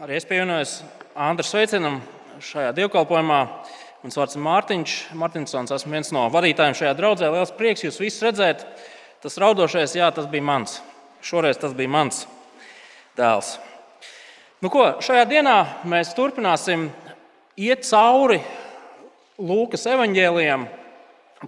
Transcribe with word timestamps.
Arī 0.00 0.16
es 0.16 0.24
pievienojos 0.24 0.70
Andra 1.12 1.44
sveicienam 1.44 1.98
šajā 2.40 2.70
dievkalpojumā. 2.78 3.40
Mans 4.00 4.16
vārds 4.16 4.38
ir 4.38 4.40
Mārtiņš. 4.40 4.92
Martinsons, 5.20 5.72
esmu 5.76 5.92
viens 5.92 6.08
no 6.16 6.22
vadītājiem 6.32 6.76
šajā 6.78 6.92
draudzē. 6.96 7.28
Liels 7.28 7.52
prieks 7.58 7.84
jūs 7.84 7.98
visus 8.00 8.24
redzēt. 8.24 8.62
Tas 9.20 9.36
raudošais, 9.36 9.92
jā, 9.98 10.06
tas 10.16 10.24
bija 10.32 10.46
mans. 10.48 10.78
Šoreiz 11.20 11.60
tas 11.60 11.74
bija 11.76 11.92
mans 11.92 12.22
dēls. 13.20 13.58
Nu, 14.64 14.70
ko, 14.72 14.86
šajā 15.04 15.26
dienā 15.28 15.56
mēs 15.84 16.14
turpināsim 16.16 16.88
iet 17.60 17.84
cauri 17.84 18.40
Lūkas 19.36 19.84
evanģēlijam. 19.92 20.64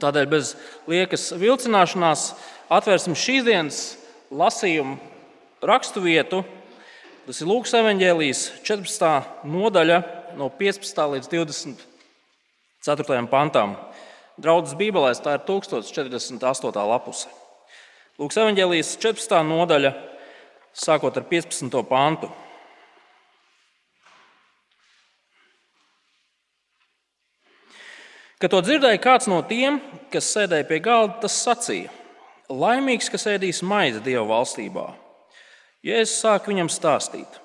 Tādēļ 0.03 0.29
bez 0.29 0.53
liekas 0.91 1.31
vilcināšanās 1.41 2.27
atvērsim 2.77 3.17
šīs 3.17 3.49
dienas 3.49 3.81
lasījumu 4.29 4.99
raksturvietu. 5.65 6.43
Tas 7.25 7.39
ir 7.41 7.49
Lūkas 7.49 7.73
evanģēlijas 7.79 8.41
14. 8.69 9.09
nodaļa, 9.49 9.95
no 10.37 10.51
15. 10.53 10.99
līdz 11.15 11.29
24. 11.33 13.21
pantam. 13.33 13.71
Draudzes 14.37 14.77
Bībelē 14.77 15.15
tā 15.25 15.39
ir 15.39 15.45
1048. 15.49 16.83
lapuse. 16.91 17.31
Lūkas 18.21 18.37
evanģēlijas 18.43 18.91
14. 19.01 19.41
nodaļa, 19.49 19.95
sākot 20.77 21.17
ar 21.17 21.25
15. 21.31 21.81
pantu. 21.89 22.29
Kad 28.37 28.53
to 28.53 28.61
dzirdēja 28.67 29.01
kāds 29.01 29.31
no 29.33 29.41
tiem, 29.49 29.81
kas 30.13 30.29
sēdēja 30.29 30.69
pie 30.69 30.83
galda, 30.85 31.23
tas 31.25 31.41
sacīja: 31.41 31.89
Laimīgs, 32.53 33.09
kas 33.09 33.25
ēdīs 33.33 33.63
maizi 33.65 34.05
Dieva 34.05 34.27
valstībā. 34.35 35.04
Jēzus 35.85 36.21
sāk 36.23 36.47
viņam 36.49 36.71
stāstīt. 36.73 37.41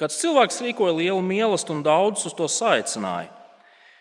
Kāds 0.00 0.16
cilvēks 0.18 0.62
rīkoja 0.64 0.96
lielu 0.96 1.20
mīlestību 1.22 1.76
un 1.76 1.84
daudzus 1.86 2.32
uz 2.32 2.34
to 2.34 2.48
saicināja. 2.50 3.28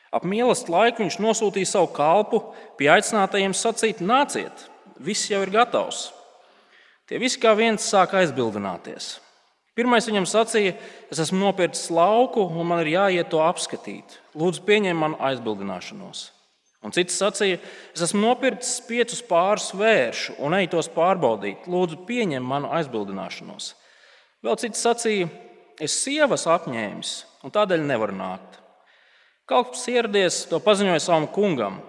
Ap 0.09 0.23
mīlestības 0.25 0.73
laiku 0.73 1.03
viņš 1.03 1.19
nosūtīja 1.21 1.69
savu 1.69 1.91
kalpu 1.93 2.39
pie 2.79 2.87
aicinātajiem 2.95 3.53
sacīt: 3.53 4.01
Nāciet, 4.01 4.63
viss 4.97 5.29
jau 5.29 5.43
ir 5.45 5.53
gatavs. 5.53 6.07
Tie 7.05 7.21
visi 7.21 7.37
kā 7.41 7.53
viens 7.57 7.85
sāk 7.85 8.15
aizbildināties. 8.17 9.19
Pirmais 9.77 10.09
viņam 10.09 10.25
sacīja: 10.25 10.73
Es 11.13 11.21
esmu 11.21 11.43
nopircis 11.43 11.91
lauku, 11.93 12.47
un 12.49 12.71
man 12.71 12.81
ir 12.81 12.95
jāiet 12.95 13.29
to 13.29 13.43
apskatīt. 13.45 14.17
Lūdzu, 14.33 14.65
pieņem 14.65 14.97
manu 14.97 15.21
aizbildināšanos. 15.29 16.29
Un 16.85 16.93
cits 16.95 17.17
sacīja: 17.19 17.59
Es 17.91 18.05
esmu 18.05 18.21
nopircis 18.23 18.79
piecus 18.87 19.19
pārus 19.27 19.73
vēršu 19.75 20.37
un 20.39 20.55
eju 20.55 20.71
tos 20.77 20.87
pārbaudīt. 20.93 21.67
Lūdzu, 21.67 21.99
pieņem 22.07 22.45
manu 22.45 22.71
aizbildināšanos. 22.77 23.73
Vēl 24.45 24.59
cits 24.61 24.85
sacīja: 24.85 25.27
Es 25.79 25.97
sievas 26.03 26.47
apņēmis, 26.47 27.13
un 27.43 27.55
tādēļ 27.55 27.83
nevaru 27.87 28.15
nākt. 28.15 28.59
Kalps 29.49 29.87
ieradies, 29.91 30.43
to 30.47 30.59
paziņoja 30.63 31.01
savam 31.03 31.27
kungam. 31.33 31.79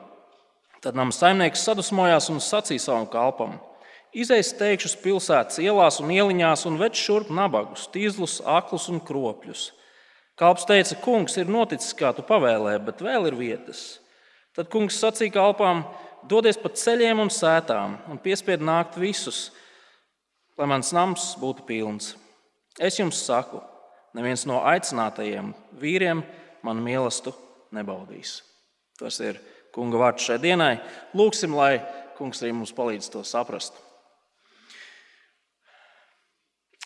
Tad 0.81 0.97
nama 0.97 1.13
saimnieks 1.13 1.63
sadusmojās 1.67 2.31
un 2.33 2.43
sacīja 2.43 2.87
savam 2.89 3.07
kalpam: 3.11 3.59
Izejas 4.11 4.51
teikšus 4.59 4.97
pilsētas 5.05 5.61
ielās 5.63 6.01
un 6.03 6.11
ieliņās 6.11 6.67
un 6.67 6.81
več 6.81 6.99
šurp 6.99 7.31
nabagus, 7.31 7.87
tīzlus, 7.95 8.41
aklus 8.43 8.89
un 8.91 8.99
kropļus. 8.99 9.69
Kalps 10.41 10.67
teica, 10.67 10.97
kungs, 11.05 11.37
ir 11.39 11.53
noticis, 11.53 11.93
kā 11.95 12.11
tu 12.17 12.25
pavēlēji, 12.27 12.81
bet 12.89 13.05
vēl 13.07 13.29
ir 13.29 13.37
vietas. 13.39 14.00
Tad 14.57 14.71
kungs 14.73 14.99
sacīja 15.01 15.37
kalpām: 15.39 15.85
Dodies 16.29 16.59
pa 16.61 16.73
ceļiem 16.75 17.23
un 17.23 17.31
sētām 17.33 17.97
un 18.11 18.21
piespied 18.21 18.63
nākt 18.65 18.99
visus, 19.01 19.51
lai 20.59 20.69
mans 20.69 20.93
nams 20.93 21.33
būtu 21.41 21.65
pilns. 21.69 22.15
Es 22.79 22.99
jums 23.01 23.21
saku, 23.25 23.63
neviens 24.15 24.47
no 24.49 24.61
aicinātajiem 24.69 25.55
vīriem 25.81 26.23
manu 26.67 26.85
mīlestību 26.85 27.75
nebaudīs. 27.77 28.41
Tas 29.01 29.17
ir 29.25 29.39
kunga 29.75 30.01
vārds 30.01 30.27
šai 30.27 30.39
dienai. 30.43 30.75
Lūksim, 31.17 31.55
lai 31.57 31.81
kungs 32.19 32.43
arī 32.43 32.53
mums 32.57 32.75
palīdz 32.77 33.09
to 33.15 33.23
saprast. 33.25 33.77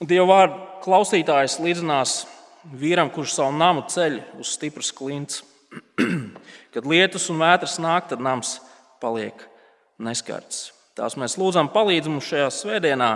Dieva 0.03 0.27
vārdu 0.27 0.61
klausītājs 0.85 1.61
līdzinās 1.63 2.15
vīram, 2.75 3.11
kurš 3.15 3.37
savu 3.37 3.55
namu 3.57 3.85
ceļ 3.91 4.21
uz 4.43 4.55
stipras 4.57 4.91
klints. 4.95 5.43
Kad 6.75 6.87
lietus 6.91 7.29
un 7.33 7.41
vētras 7.43 7.77
nāk, 7.83 8.09
tad 8.11 8.23
nams 8.23 8.59
paliek 9.03 9.47
neskarts. 10.03 10.73
Tās 10.95 11.17
mēs 11.19 11.37
lūdzam, 11.41 11.71
palīdz 11.75 12.11
mums 12.11 12.29
šajā 12.31 12.49
svētdienā, 12.55 13.11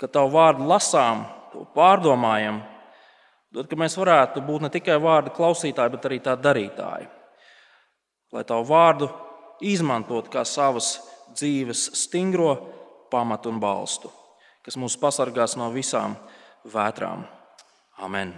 kad 0.00 0.12
tavu 0.12 0.34
vārdu 0.34 0.66
lasām, 0.68 1.24
to 1.52 1.64
pārdomājam, 1.76 2.60
dod, 3.54 3.68
ka 3.70 3.78
mēs 3.80 3.96
varētu 3.96 4.42
būt 4.44 4.66
ne 4.66 4.72
tikai 4.74 4.98
vārdu 5.00 5.32
klausītāji, 5.36 5.94
bet 5.94 6.08
arī 6.08 6.20
tā 6.24 6.36
darītāji. 6.36 7.08
Lai 8.34 8.44
tavu 8.44 8.66
vārdu 8.68 9.08
izmantot 9.64 10.28
kā 10.32 10.42
savas 10.48 10.96
dzīves 11.32 11.86
stingro 12.04 12.56
pamatu 13.12 13.52
un 13.52 13.60
balstu, 13.62 14.10
kas 14.64 14.76
mūs 14.80 14.98
pasargās 15.00 15.56
no 15.60 15.70
visām 15.72 16.18
vētrām. 16.68 17.24
Amen. 18.02 18.34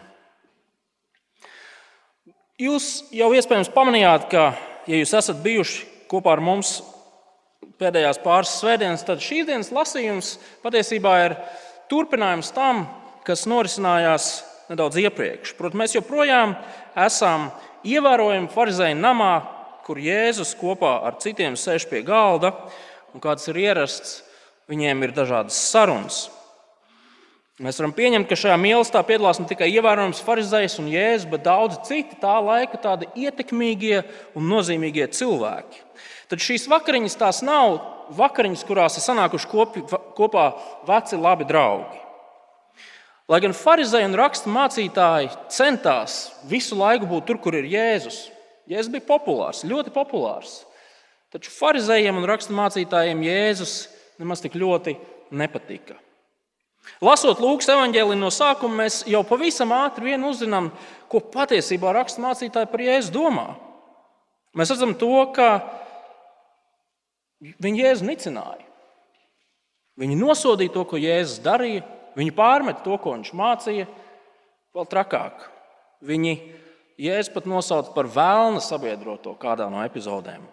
Jūs 2.57 3.11
jau 3.13 3.27
iespējams 3.37 3.69
pamanījāt, 3.69 4.31
ka, 4.33 4.43
ja 4.89 4.97
jūs 4.97 5.11
esat 5.19 5.43
bijuši 5.45 5.83
kopā 6.09 6.39
ar 6.39 6.41
mums 6.41 6.79
pēdējās 7.77 8.23
pāris 8.23 8.55
svētdienas, 8.63 9.03
tad 9.05 9.21
šīs 9.21 9.45
dienas 9.45 9.69
lasījums 9.77 10.31
patiesībā 10.63 11.13
ir 11.27 11.35
turpinājums 11.93 12.55
tam, 12.57 12.87
kas 13.29 13.45
norisinājās 13.45 14.31
nedaudz 14.71 14.97
iepriekš. 15.03 15.53
Protams, 15.59 15.83
mēs 15.83 15.97
joprojām 15.99 16.55
esam 17.05 17.51
ievērojami 17.85 18.49
farizēju 18.55 18.97
namā, 19.03 19.35
kur 19.85 20.01
Jēzus 20.01 20.55
kopā 20.57 20.95
ar 21.05 21.21
citiem 21.21 21.61
sēž 21.61 21.85
pie 21.93 22.01
galda, 22.09 22.55
un 23.13 23.21
kāds 23.21 23.53
ir 23.53 23.61
ierasts, 23.67 24.23
viņiem 24.73 25.05
ir 25.05 25.13
dažādas 25.13 25.61
sarunas. 25.61 26.31
Mēs 27.57 27.79
varam 27.81 27.95
pieņemt, 27.97 28.27
ka 28.29 28.37
šajā 28.37 28.57
mīlestībā 28.61 29.01
piedalās 29.09 29.39
ne 29.41 29.47
tikai 29.49 29.71
ievērojams 29.73 30.19
farizējs 30.27 30.75
un 30.83 30.91
jēzus, 30.93 31.31
bet 31.31 31.47
daudzi 31.47 31.79
citi 31.89 32.19
tā 32.21 32.35
laika 32.45 32.77
tādi 32.83 33.09
ietekmīgie 33.17 34.03
un 34.37 34.45
nozīmīgie 34.51 35.07
cilvēki. 35.17 35.81
Tad 36.29 36.45
šīs 36.45 36.69
vakariņas 36.69 37.17
tās 37.17 37.41
nav 37.47 37.79
vakariņas, 38.19 38.67
kurās 38.69 39.01
ir 39.01 39.07
sanākuši 39.07 39.49
kopi, 39.49 39.87
kopā 40.19 40.51
veci 40.85 41.17
labi 41.17 41.49
draugi. 41.49 42.05
Lai 43.33 43.41
gan 43.43 43.57
farizēji 43.57 44.11
un 44.13 44.21
rakstu 44.21 44.53
mācītāji 44.53 45.33
centās 45.49 46.21
visu 46.47 46.77
laiku 46.77 47.09
būt 47.09 47.25
tur, 47.31 47.41
kur 47.41 47.57
ir 47.57 47.73
Jēzus. 47.73 48.27
Jēzus 48.69 48.93
bija 48.93 49.09
populārs, 49.09 49.65
ļoti 49.65 49.97
populārs. 49.97 50.61
Taču 51.33 51.57
farizējiem 51.57 52.21
un 52.21 52.29
rakstu 52.29 52.53
mācītājiem 52.55 53.25
Jēzus 53.27 53.79
nemaz 54.21 54.45
tik 54.45 54.61
ļoti 54.61 55.01
nepatika. 55.33 55.97
Lasot 57.05 57.41
Lūkas 57.43 57.69
evanģēliju 57.75 58.19
no 58.21 58.31
sākuma, 58.33 58.85
mēs 58.85 59.03
jau 59.11 59.23
pavisam 59.27 59.75
ātri 59.77 60.13
vien 60.13 60.23
uzzinām, 60.25 60.71
ko 61.11 61.21
patiesībā 61.21 61.93
rakstu 61.97 62.23
mācītāji 62.25 62.71
par 62.71 62.85
Jēzu 62.85 63.13
domā. 63.15 63.49
Mēs 64.57 64.73
redzam 64.73 64.95
to, 64.97 65.13
ka 65.37 65.51
viņi 67.43 67.85
Jēzu 67.85 68.09
nicināja. 68.09 68.65
Viņi 69.97 70.17
nosodīja 70.21 70.73
to, 70.75 70.87
ko 70.89 70.99
Jēzus 71.01 71.43
darīja, 71.45 71.85
Viņi 72.17 72.33
pārmet 72.33 72.81
to, 72.85 72.97
ko 72.97 73.13
viņš 73.13 73.33
mācīja, 73.37 73.87
vēl 74.77 74.89
trakāk. 74.89 75.45
Viņi 76.07 76.33
Jēzus 77.01 77.33
pat 77.35 77.49
nosauca 77.49 77.93
par 77.93 78.09
vēlna 78.09 78.63
sabiedroto 78.65 79.35
kādā 79.41 79.69
no 79.73 79.83
epizodēm. 79.85 80.45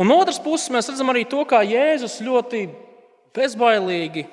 Un 0.00 0.08
no 0.08 0.16
otras 0.18 0.40
puses 0.42 0.70
mēs 0.72 0.88
redzam 0.90 1.12
arī 1.12 1.22
to, 1.28 1.44
kā 1.46 1.60
Jēzus 1.62 2.18
ļoti 2.26 2.64
bezbailīgi 3.36 4.26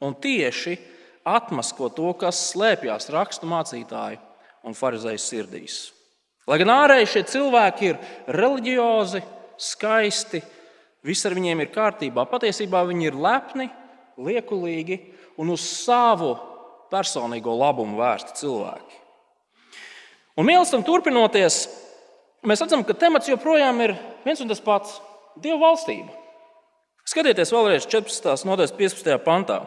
un 0.00 0.14
tieši 0.14 0.76
atmasko 1.26 1.90
to, 1.94 2.12
kas 2.20 2.40
slēpjas 2.52 3.10
rakstu 3.14 3.48
mācītāju 3.50 4.20
un 4.66 4.76
farizēju 4.76 5.22
sirdīs. 5.22 5.78
Lai 6.46 6.60
gan 6.62 6.70
ārēji 6.70 7.08
šie 7.10 7.22
cilvēki 7.32 7.88
ir 7.90 7.96
reliģiozi, 8.36 9.22
skaisti, 9.58 10.42
viss 11.06 11.26
ar 11.26 11.34
viņiem 11.34 11.64
ir 11.64 11.72
kārtībā, 11.74 12.26
patiesībā 12.30 12.84
viņi 12.86 13.08
ir 13.08 13.18
lepni 13.18 13.66
liekulīgi 14.16 15.00
un 15.42 15.50
uz 15.54 15.64
savu 15.66 16.34
personīgo 16.92 17.54
labumu 17.58 17.98
vērsti 17.98 18.38
cilvēki. 18.42 19.02
Un 20.36 20.46
mīlestam 20.46 20.84
turpinoties, 20.86 21.64
mēs 22.46 22.62
redzam, 22.62 22.84
ka 22.84 22.94
temats 22.94 23.30
joprojām 23.30 23.80
ir 23.82 23.96
viens 24.24 24.42
un 24.44 24.52
tas 24.52 24.60
pats- 24.60 25.00
Dieva 25.42 25.58
valstība. 25.68 26.12
Skatieties 27.06 27.52
vēlreiz 27.52 27.84
14. 27.86 28.44
nodaļas 28.48 28.72
15. 28.72 29.18
pantā. 29.24 29.60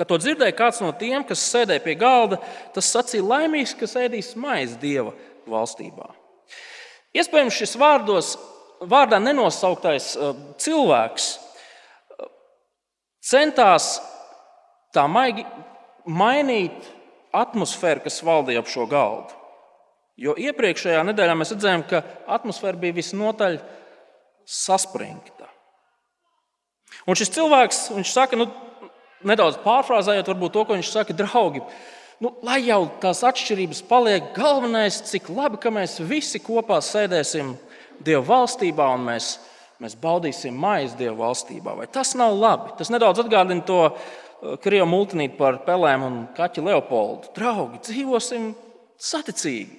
Kad 0.00 0.08
to 0.08 0.16
dzirdēja 0.16 0.56
kāds 0.56 0.78
no 0.80 0.94
tiem, 0.96 1.20
kas 1.28 1.42
sēdēja 1.52 1.82
pie 1.84 1.92
galda, 2.00 2.38
tas 2.72 2.88
sacīja 2.88 3.26
laimīgs, 3.26 3.74
kas 3.76 3.98
ēdīs 4.00 4.32
maizi 4.40 4.78
Dieva 4.80 5.12
valstībā. 5.44 6.06
Iespējams, 7.20 7.58
šis 7.58 7.76
vārdos, 7.76 8.30
vārdā 8.80 9.18
nenosauktais 9.20 10.14
uh, 10.16 10.30
cilvēks 10.56 11.34
centās 13.28 13.98
tā 14.96 15.04
maigi, 15.04 15.44
mainīt 16.08 16.88
atmosfēru, 17.36 18.06
kas 18.06 18.22
valdīja 18.24 18.62
ap 18.64 18.72
šo 18.72 18.86
galdu. 18.88 19.36
Jo 20.20 20.32
iepriekšējā 20.40 21.04
nedēļā 21.10 21.36
mēs 21.36 21.52
redzējām, 21.54 21.84
ka 21.92 22.02
atmosfēra 22.40 22.80
bija 22.80 22.96
visnotaļ 22.96 23.60
saspringta. 24.48 25.48
Un 27.04 27.16
šis 27.16 27.32
cilvēks, 27.36 27.84
viņš 27.94 28.16
saka, 28.16 28.40
nu, 28.40 28.48
nedaudz 29.26 29.58
pārfrāzējot, 29.64 30.30
to, 30.52 30.64
ko 30.64 30.76
viņš 30.76 30.92
saka, 30.92 31.16
draugi. 31.16 31.62
Nu, 32.20 32.34
lai 32.44 32.58
jau 32.66 32.82
tās 33.00 33.22
atšķirības 33.24 33.82
paliek, 33.88 34.32
galvenais, 34.36 34.98
cik 35.08 35.30
labi, 35.32 35.60
ka 35.60 35.72
mēs 35.72 35.98
visi 36.04 36.40
kopā 36.42 36.82
sēdēsim 36.84 37.54
Dieva 38.00 38.22
valstībā 38.24 38.86
un 38.94 39.06
mēs, 39.08 39.34
mēs 39.80 39.96
baudīsim 40.00 40.56
maizi 40.56 40.96
Dieva 41.00 41.18
valstībā. 41.26 41.74
Vai 41.76 41.88
tas 41.92 42.12
nav 42.16 42.36
labi? 42.36 42.74
Tas 42.78 42.92
nedaudz 42.92 43.20
atgādina 43.20 43.64
to 43.68 43.80
uh, 43.88 43.96
krievu 44.60 44.88
multinīti 44.88 45.36
par 45.36 45.62
pelēm 45.66 46.04
un 46.06 46.18
kaķi 46.36 46.64
Leopoldu. 46.64 47.32
Draugi, 47.36 47.80
dzīvosim 47.88 48.50
saticīgi. 49.00 49.76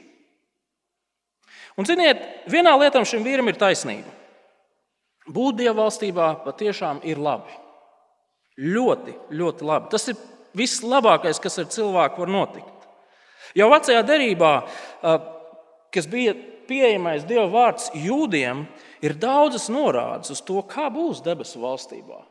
Un, 1.78 1.88
ziniet, 1.88 2.22
vienā 2.52 2.74
lietā 2.78 3.02
šim 3.08 3.26
vīram 3.26 3.50
ir 3.50 3.58
taisnība. 3.62 4.10
Būt 5.30 5.62
Dieva 5.62 5.84
valstībā 5.84 6.34
patiešām 6.46 7.02
ir 7.08 7.22
labi. 7.22 7.54
Ļoti, 8.62 9.16
ļoti 9.34 9.66
labi. 9.66 9.90
Tas 9.90 10.06
ir 10.12 10.20
vislabākais, 10.58 11.40
kas 11.42 11.58
ar 11.62 11.70
cilvēku 11.74 12.22
var 12.22 12.32
notikt. 12.32 12.88
Jau 13.58 13.68
vecajā 13.72 14.04
derībā, 14.06 14.52
kas 15.92 16.08
bija 16.08 16.36
pieejamais 16.70 17.26
Dieva 17.28 17.48
vārds 17.52 17.90
jūdiem, 17.98 18.64
ir 19.04 19.18
daudzas 19.20 19.68
norādes 19.74 20.32
uz 20.36 20.44
to, 20.46 20.62
kā 20.70 20.88
būs 20.94 21.24
debesu 21.26 21.60
valstībā. 21.64 22.22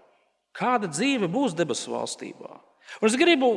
Kāda 0.57 0.89
dzīve 0.91 1.29
būs 1.31 1.55
debesu 1.59 1.93
valstībā. 1.93 2.55
Un 3.01 3.11
es 3.11 3.19
gribu, 3.19 3.53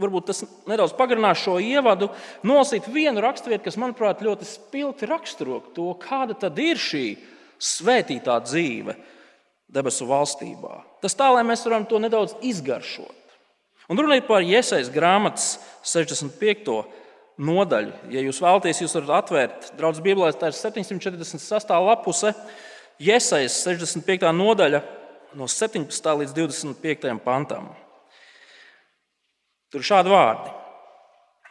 varbūt 0.00 0.28
tas 0.30 0.42
nedaudz 0.68 0.94
pagarinās 0.96 1.40
šo 1.44 1.58
ievadu, 1.62 2.10
nolasīt 2.46 2.88
vienu 2.92 3.22
raksturvietu, 3.24 3.66
kas, 3.68 3.78
manuprāt, 3.80 4.24
ļoti 4.24 4.48
spilgti 4.48 5.08
raksturo 5.08 5.60
to, 5.76 5.92
kāda 6.02 6.36
tad 6.46 6.58
ir 6.60 6.80
šī 6.80 7.06
svētītā 7.62 8.40
dzīve 8.44 8.96
debesu 9.70 10.06
valstībā. 10.08 10.80
Tas 11.02 11.16
tā, 11.16 11.28
lai 11.34 11.44
mēs 11.46 11.64
varam 11.66 11.86
to 11.88 12.00
nedaudz 12.02 12.36
izgaršot. 12.44 13.22
Un 13.90 14.00
runa 14.00 14.16
ir 14.16 14.24
par 14.28 14.44
iesaistas 14.44 14.92
grāmatas 14.92 15.58
65. 15.84 16.78
nodaļu. 17.36 17.92
Ja 18.14 18.22
jūs 18.24 18.40
vēlaties, 18.40 18.80
jūs 18.84 18.96
varat 18.96 19.24
atvērt 19.24 19.70
draudzes 19.78 20.04
Bībelē, 20.04 20.30
tā 20.38 20.48
ir 20.48 20.56
746. 20.56 21.74
lapuse, 21.84 22.32
iesaistas 23.02 23.60
65. 23.66 24.30
nodaļa 24.32 24.80
no 25.36 25.48
17. 25.50 26.14
līdz 26.22 26.36
25. 26.38 27.12
pantam. 27.24 27.68
Tur 29.72 29.82
ir 29.82 29.90
šādi 29.90 30.12
vārdi. 30.12 30.54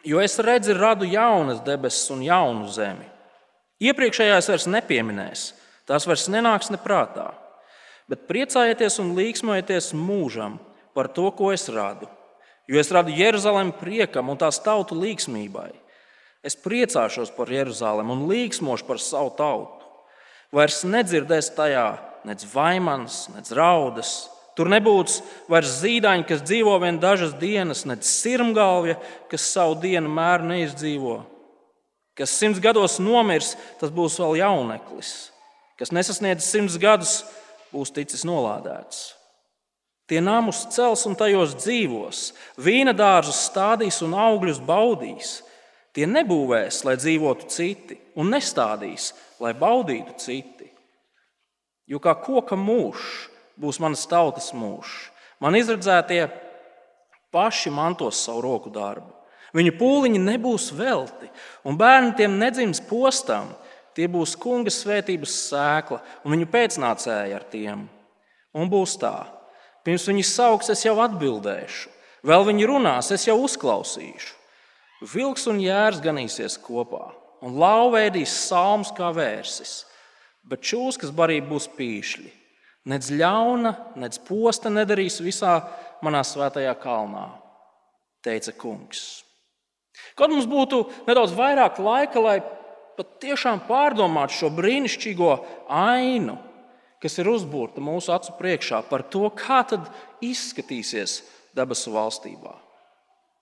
Jo 0.04 0.20
es 0.20 0.34
redzu, 0.42 0.74
radu 0.76 1.06
jaunas 1.08 1.62
debesis 1.64 2.10
un 2.12 2.24
jaunu 2.24 2.66
zemi. 2.72 3.06
Iepriekšējās 3.84 4.48
vairs 4.50 4.66
nepieminēs, 4.70 5.46
tās 5.88 6.06
vairs 6.08 6.26
nenāks 6.32 6.70
neprātā 6.72 7.30
bet 8.10 8.26
priecājieties 8.28 9.00
un 9.02 9.14
līksmojieties 9.16 9.92
mūžam 9.96 10.58
par 10.94 11.08
to, 11.12 11.28
ko 11.34 11.52
es 11.54 11.68
radu. 11.72 12.08
Jo 12.68 12.80
es 12.80 12.90
radu 12.92 13.12
Jeruzalemi 13.12 13.74
priekam 13.76 14.30
un 14.32 14.40
tās 14.40 14.60
tautu 14.64 14.96
līksmībai. 14.96 15.72
Es 16.44 16.56
priecāšos 16.60 17.32
par 17.36 17.48
Jeruzalemi 17.52 18.12
un 18.12 18.26
līksmošu 18.28 18.86
par 18.88 19.00
savu 19.00 19.32
tautu. 19.36 19.84
Vairs 20.54 20.84
nedzirdēs 20.86 21.50
tajā 21.56 21.88
nec 22.28 22.44
vaimans, 22.52 23.26
nec 23.34 23.50
raudas. 23.56 24.30
Tur 24.54 24.68
nebūs 24.70 25.18
vairs 25.50 25.80
zīdaiņi, 25.80 26.26
kas 26.28 26.44
dzīvo 26.46 26.76
vien 26.84 27.00
dažas 27.02 27.34
dienas, 27.40 27.82
nec 27.88 28.06
sirmgalvja, 28.06 29.00
kas 29.32 29.48
savu 29.50 29.74
dienu 29.82 30.12
mēru 30.14 30.46
neizdzīvo. 30.52 31.16
Kas 32.14 32.36
simts 32.38 32.62
gados 32.62 33.00
nomirs, 33.02 33.56
tas 33.80 33.90
būs 33.90 34.20
vēl 34.22 34.38
jauneklis. 34.44 35.10
Kas 35.80 35.90
nesasniedz 35.90 36.46
simts 36.46 36.78
gadus, 36.78 37.24
būs 37.74 37.92
ticis 37.94 38.24
nolādēts. 38.26 39.12
Tie 40.06 40.20
namus 40.20 40.66
cels 40.74 41.06
un 41.08 41.16
tajos 41.16 41.54
dzīvos, 41.56 42.24
vīna 42.60 42.92
dārzus 42.96 43.46
stādīs 43.48 44.02
un 44.04 44.12
augļus 44.14 44.60
baudīs. 44.64 45.38
Tie 45.94 46.04
nebūvēs, 46.10 46.82
lai 46.84 46.96
dzīvotu 46.98 47.48
citi, 47.48 47.96
un 48.18 48.32
nestādīs, 48.34 49.12
lai 49.40 49.54
baudītu 49.56 50.16
citi. 50.20 50.68
Jo 51.88 52.00
kā 52.02 52.16
koka 52.20 52.56
mūžs 52.58 53.30
būs 53.60 53.78
manas 53.80 54.04
tautas 54.10 54.50
mūžs, 54.56 55.08
man 55.40 55.56
izredzētie 55.56 56.26
paši 57.34 57.72
mantos 57.72 58.20
savu 58.24 58.42
roku 58.44 58.72
darbu. 58.74 59.10
Viņu 59.54 59.76
pūliņi 59.78 60.20
nebūs 60.20 60.72
velti, 60.74 61.28
un 61.62 61.78
bērni 61.78 62.16
tiem 62.18 62.38
nedzims 62.40 62.80
postam, 62.88 63.52
Tie 63.94 64.08
būs 64.10 64.34
kunga 64.40 64.72
svētības 64.74 65.34
sēkla 65.50 66.00
un 66.24 66.34
viņu 66.34 66.48
pēcnācēji 66.50 67.34
ar 67.36 67.44
tiem. 67.50 67.84
Un 68.54 68.70
būs 68.70 68.96
tā, 69.02 69.16
pirms 69.86 70.06
viņi 70.10 70.24
sauks, 70.26 70.70
es 70.74 70.84
jau 70.86 70.96
atbildēšu, 71.02 71.90
vēl 72.26 72.46
viņi 72.50 72.68
runās, 72.70 73.10
es 73.14 73.26
jau 73.26 73.36
uzklausīšu. 73.42 74.34
Vilks 75.14 75.48
un 75.50 75.58
jērs 75.60 76.00
ganīsies 76.02 76.56
kopā, 76.62 77.08
un 77.44 77.58
lauvēdīs 77.60 78.32
salms 78.46 78.92
kā 78.96 79.10
vērsis, 79.14 79.82
bet 80.48 80.64
čūskas 80.64 81.12
barība 81.14 81.52
būs 81.52 81.68
pīšļi. 81.76 82.30
Nec 82.88 83.08
ļauna, 83.16 83.72
nec 84.00 84.18
posta 84.26 84.70
nedarīs 84.72 85.16
visā 85.24 85.56
manā 86.04 86.20
svētajā 86.24 86.74
kalnā, 86.82 87.26
teica 88.24 88.52
kungs. 88.56 89.24
Kad 90.18 90.32
mums 90.32 90.46
būtu 90.48 90.82
nedaudz 91.08 91.32
vairāk 91.36 91.80
laika, 91.80 92.20
lai 92.20 92.36
pat 92.98 93.16
tiešām 93.22 93.64
pārdomāt 93.68 94.34
šo 94.34 94.50
brīnišķīgo 94.54 95.30
ainu, 95.68 96.36
kas 97.02 97.18
ir 97.20 97.28
uzbūrta 97.28 97.82
mūsu 97.84 98.14
acu 98.14 98.34
priekšā 98.38 98.80
par 98.88 99.04
to, 99.12 99.26
kā 99.36 99.62
tad 99.68 99.90
izskatīsies 100.24 101.20
debesu 101.56 101.92
valstībā. 101.94 102.54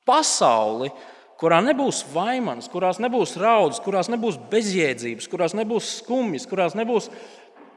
Pasauli, 0.09 0.91
kurā 1.39 1.61
nebūs 1.63 2.03
vaimanas, 2.13 2.69
kurās 2.71 2.99
nebūs 3.03 3.37
raudas, 3.41 3.81
kurās 3.83 4.11
nebūs 4.11 4.41
bezjēdzības, 4.51 5.29
kurās 5.31 5.55
nebūs 5.59 5.99
skumjas, 6.01 6.49
kurās 6.51 6.75
nebūs, 6.79 7.11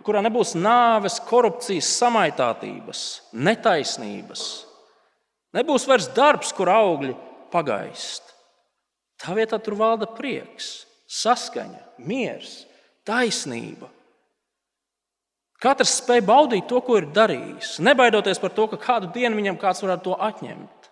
kurā 0.05 0.23
nebūs 0.25 0.55
nāves, 0.57 1.19
korupcijas, 1.29 1.91
samaitātības, 2.01 3.03
netaisnības. 3.33 4.45
Nebūs 5.55 5.85
vairs 5.87 6.09
darbs, 6.17 6.51
kur 6.53 6.69
augļi 6.73 7.13
pagaist. 7.53 8.33
Tā 9.21 9.37
vietā 9.37 9.61
tur 9.63 9.77
valda 9.79 10.09
prieks 10.11 10.84
saskaņa, 11.15 11.81
miers, 12.05 12.63
taisnība. 13.07 13.89
Katrs 15.61 15.97
spēj 16.01 16.21
baudīt 16.27 16.67
to, 16.69 16.81
ko 16.83 16.99
ir 16.99 17.07
darījis, 17.15 17.77
nebaidoties 17.85 18.41
par 18.41 18.51
to, 18.53 18.67
ka 18.73 18.81
kādu 18.81 19.09
dienu 19.15 19.39
viņam 19.39 19.59
kāds 19.61 19.81
varētu 19.85 20.09
to 20.09 20.17
atņemt. 20.27 20.89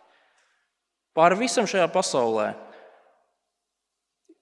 Pāri 1.13 1.43
visam 1.43 1.67
šajā 1.69 1.89
pasaulē 1.93 2.53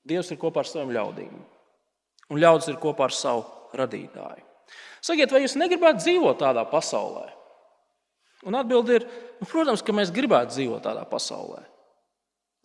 Dievs 0.08 0.32
ir 0.34 0.40
kopā 0.42 0.64
ar 0.64 0.66
saviem 0.66 0.96
ļaudīm, 0.96 1.34
un 2.34 2.40
ļaudis 2.42 2.72
ir 2.72 2.80
kopā 2.82 3.06
ar 3.06 3.14
savu 3.14 3.44
radītāju. 3.78 4.48
Sakiet, 5.02 5.30
vai 5.34 5.44
jūs 5.44 5.54
negribētu 5.60 6.02
dzīvot 6.02 6.40
tādā 6.42 6.64
pasaulē? 6.70 7.28
Un 8.50 8.58
atbilde 8.58 8.98
ir, 8.98 9.06
nu, 9.38 9.46
protams, 9.46 9.84
ka 9.86 9.94
mēs 9.94 10.14
gribētu 10.14 10.56
dzīvot 10.56 10.82
tādā 10.88 11.04
pasaulē. 11.10 11.62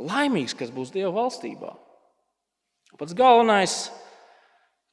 Laimīgs, 0.01 0.57
kas 0.57 0.73
būs 0.73 0.95
Dieva 0.95 1.13
valstībā. 1.13 1.75
Pats 2.97 3.17
galvenais, 3.17 3.75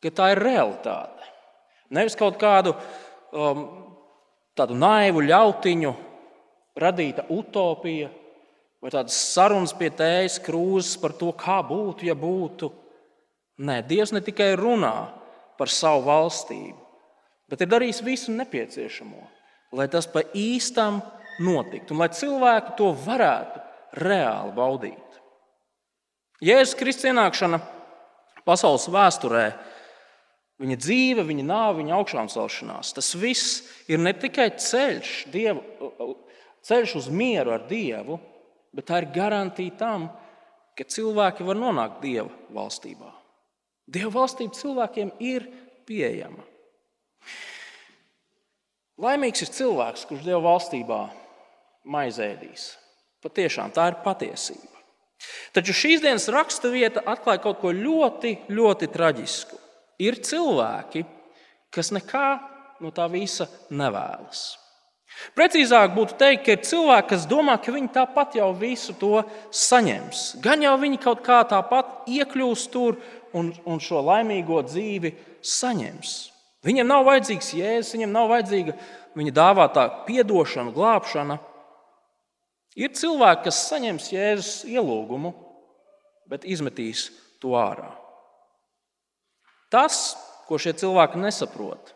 ka 0.04 0.12
tā 0.12 0.34
ir 0.34 0.42
realitāte. 0.44 1.30
Nevis 1.94 2.18
kaut 2.20 2.36
kādu 2.42 2.74
um, 3.32 3.64
tādu 4.58 4.76
naivu 4.76 5.24
ļautiņu 5.24 5.94
radīta 6.80 7.26
utopija 7.32 8.10
vai 8.84 8.92
tādas 8.92 9.16
sarunas 9.32 9.72
pie 9.78 9.88
tējas 9.96 10.42
krūzes 10.44 10.98
par 11.00 11.14
to, 11.16 11.30
kā 11.40 11.62
būtu, 11.64 12.10
ja 12.10 12.16
būtu. 12.20 12.68
Nē, 13.64 13.80
Dievs 13.88 14.12
ne 14.12 14.20
tikai 14.26 14.54
runā 14.60 14.96
par 15.56 15.72
savu 15.72 16.04
valstību, 16.08 16.80
bet 17.48 17.62
ir 17.64 17.70
darījis 17.72 18.02
visu 18.04 18.34
nepieciešamo, 18.34 19.22
lai 19.78 19.86
tas 19.94 20.10
pa 20.10 20.26
īstam 20.36 21.00
notiktu 21.40 21.94
un 21.94 22.02
lai 22.04 22.10
cilvēki 22.12 22.76
to 22.80 22.90
varētu 23.06 23.62
reāli 24.04 24.56
baudīt. 24.58 25.22
Jēzus 26.44 26.76
Kristus 26.76 27.08
ienākšana 27.14 27.62
pasaules 28.48 28.90
vēsturē, 28.92 29.46
viņa 30.64 30.78
dzīve, 30.80 31.26
viņa 31.28 31.46
nāve, 31.48 31.80
viņa 31.82 31.96
augšām 31.98 32.30
celšanās. 32.32 32.94
Tas 32.96 33.14
viss 33.20 33.64
ir 33.92 34.02
ne 34.02 34.14
tikai 34.16 34.52
ceļš, 34.60 35.16
dievu, 35.34 35.64
ceļš 36.64 36.96
uz 37.02 37.10
mieru 37.12 37.56
ar 37.56 37.66
Dievu, 37.68 38.20
bet 38.74 38.88
tā 38.90 39.02
ir 39.04 39.12
garantija 39.16 39.76
tam, 39.80 40.08
ka 40.78 40.88
cilvēki 40.90 41.46
var 41.46 41.60
nonākt 41.60 42.02
Dieva 42.04 42.32
valstībā. 42.56 43.12
Dieva 43.84 44.14
valstība 44.16 44.56
cilvēkiem 44.58 45.12
ir 45.22 45.50
pieejama. 45.88 46.46
Laimīgs 49.04 49.44
ir 49.44 49.52
cilvēks, 49.54 50.06
kurš 50.10 50.24
Dieva 50.26 50.42
valstībā 50.46 51.02
maizēdīs. 51.84 52.72
Patiešām 53.24 53.74
tā 53.76 53.90
ir 53.92 54.00
patiesība. 54.06 54.73
Taču 55.54 55.76
šīs 55.78 56.02
dienas 56.04 56.30
raksturvieta 56.34 57.04
atklāja 57.06 57.44
kaut 57.44 57.62
ko 57.62 57.74
ļoti, 57.76 58.36
ļoti 58.50 58.90
traģisku. 58.94 59.60
Ir 60.02 60.18
cilvēki, 60.26 61.06
kas 61.74 61.94
nekā 61.94 62.28
no 62.84 62.92
tā 62.96 63.08
visa 63.12 63.48
nevēlas. 63.72 64.44
Precīzāk 65.38 65.94
būtu 65.94 66.18
teikt, 66.18 66.42
ka 66.46 66.56
ir 66.56 66.64
cilvēki, 66.66 67.10
kas 67.14 67.28
domā, 67.30 67.60
ka 67.62 67.72
viņi 67.74 67.92
tāpat 67.94 68.38
jau 68.40 68.50
visu 68.58 68.96
to 68.98 69.22
saņems. 69.54 70.24
Gan 70.44 70.66
jau 70.66 70.74
viņi 70.82 71.00
kaut 71.02 71.22
kā 71.26 71.44
tāpat 71.48 72.10
iekļūs 72.10 72.66
tur 72.74 72.98
un, 73.38 73.54
un 73.70 73.82
šo 73.82 74.02
laimīgo 74.04 74.64
dzīvi 74.66 75.14
saņems. 75.46 76.16
Viņam 76.66 76.90
nav 76.90 77.06
vajadzīgs 77.08 77.54
jēzus, 77.60 77.94
viņam 77.98 78.14
nav 78.16 78.30
vajadzīga 78.32 78.76
viņa 79.20 79.34
dāvātā 79.36 79.88
atdošana, 80.08 80.74
glābšana. 80.76 81.40
Ir 82.80 82.94
cilvēki, 82.98 83.46
kas 83.48 83.66
saņems 83.70 84.10
jēzus 84.14 84.54
ielūgumu, 84.70 85.34
bet 86.30 86.48
izmetīs 86.50 87.10
to 87.44 87.54
ārā. 87.60 87.92
Tas, 89.74 90.16
ko 90.48 90.58
šie 90.62 90.74
cilvēki 90.78 91.22
nesaprot, 91.22 91.94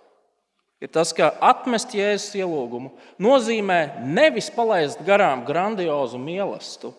ir 0.81 0.91
tas, 0.93 1.13
ka 1.17 1.31
atmest 1.41 1.95
jēzus 1.97 2.37
ielūgumu 2.37 2.93
nozīmē 3.21 4.05
nevis 4.05 4.51
palaist 4.53 5.01
garām 5.05 5.43
grandiozu 5.47 6.21
mīlestību, 6.21 6.93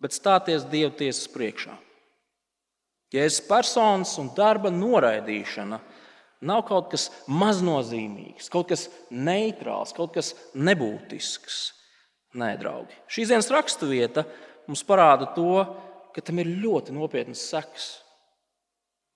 bet 0.00 0.16
stāties 0.16 0.66
Dieva 0.68 0.92
tiesas 0.92 1.28
priekšā. 1.32 1.76
Jēzus 3.14 3.44
personas 3.46 4.16
un 4.18 4.32
darba 4.36 4.72
noraidīšana 4.74 5.78
nav 6.44 6.64
kaut 6.68 6.90
kas 6.92 7.06
maznozīmīgs, 7.30 8.50
kaut 8.52 8.72
kas 8.72 8.88
neitrāls, 9.08 9.94
kaut 9.96 10.12
kas 10.16 10.32
nebūtisks. 10.56 11.62
Nē, 12.34 12.54
draugi. 12.58 12.96
Šīs 13.06 13.30
dienas 13.30 13.50
raksturvieta 13.54 14.24
mums 14.66 14.82
parāda 14.86 15.28
to, 15.36 15.62
ka 16.14 16.22
tam 16.22 16.40
ir 16.42 16.50
ļoti 16.62 16.94
nopietnas 16.94 17.42
sekas. 17.50 17.88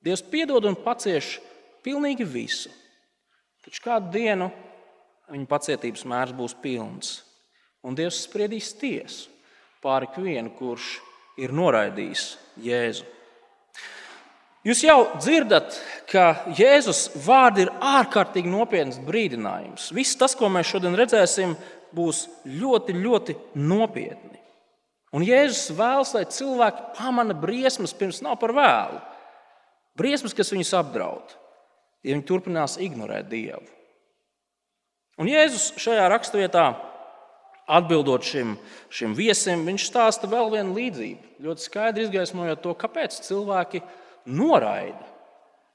Dievs 0.05 0.23
piedod 0.31 0.67
un 0.69 0.79
pacieš 0.79 1.39
pilnīgi 1.83 2.27
visu. 2.27 2.71
Taču 3.65 3.83
kādu 3.83 4.13
dienu 4.15 4.49
viņa 5.33 5.51
pacietības 5.51 6.07
mērs 6.09 6.35
būs 6.37 6.55
pilns, 6.63 7.19
un 7.85 7.97
Dievs 7.99 8.23
spriedīs 8.25 8.71
tiesu 8.79 9.29
pāri 9.83 10.09
ikvienu, 10.09 10.55
kurš 10.57 10.97
ir 11.43 11.53
noraidījis 11.55 12.31
Jēzu. 12.65 13.07
Jūs 14.67 14.81
jau 14.83 14.97
dzirdat, 15.17 15.77
ka 16.11 16.53
Jēzus 16.59 17.05
vārdi 17.25 17.65
ir 17.65 17.71
ārkārtīgi 17.79 18.51
nopietns 18.51 18.99
brīdinājums. 19.07 19.91
Viss 19.95 20.19
tas, 20.19 20.35
ko 20.37 20.51
mēs 20.53 20.73
šodien 20.73 20.97
redzēsim, 20.99 21.55
būs 21.97 22.27
ļoti, 22.45 22.97
ļoti 22.97 23.37
nopietni. 23.61 24.37
Un 25.17 25.25
Jēzus 25.25 25.73
vēlas, 25.77 26.13
lai 26.17 26.27
cilvēki 26.29 26.91
pamana 26.99 27.37
briesmas, 27.37 27.95
pirms 27.97 28.21
nav 28.25 28.37
par 28.41 28.53
vēlu. 28.57 28.99
Briesmas, 29.97 30.37
kas 30.37 30.53
viņus 30.53 30.75
apdraud 30.77 31.39
ja 32.03 32.15
viņi 32.15 32.27
turpinās 32.27 32.79
ignorēt 32.83 33.29
Dievu. 33.31 33.65
Un 35.19 35.31
Jēzus 35.31 35.73
šajā 35.83 36.05
raksturvietā, 36.13 36.67
atbildot 37.69 38.25
šim, 38.25 38.55
šim 38.95 39.17
viesim, 39.19 39.65
viņš 39.67 39.89
stāsta 39.91 40.31
vēl 40.31 40.53
vienu 40.55 40.77
līdzību. 40.77 41.33
Ļoti 41.45 41.65
skaidri 41.65 42.07
izgaismojot 42.07 42.63
to, 42.65 42.75
kāpēc 42.79 43.19
cilvēki 43.27 43.83
noraida 44.31 45.03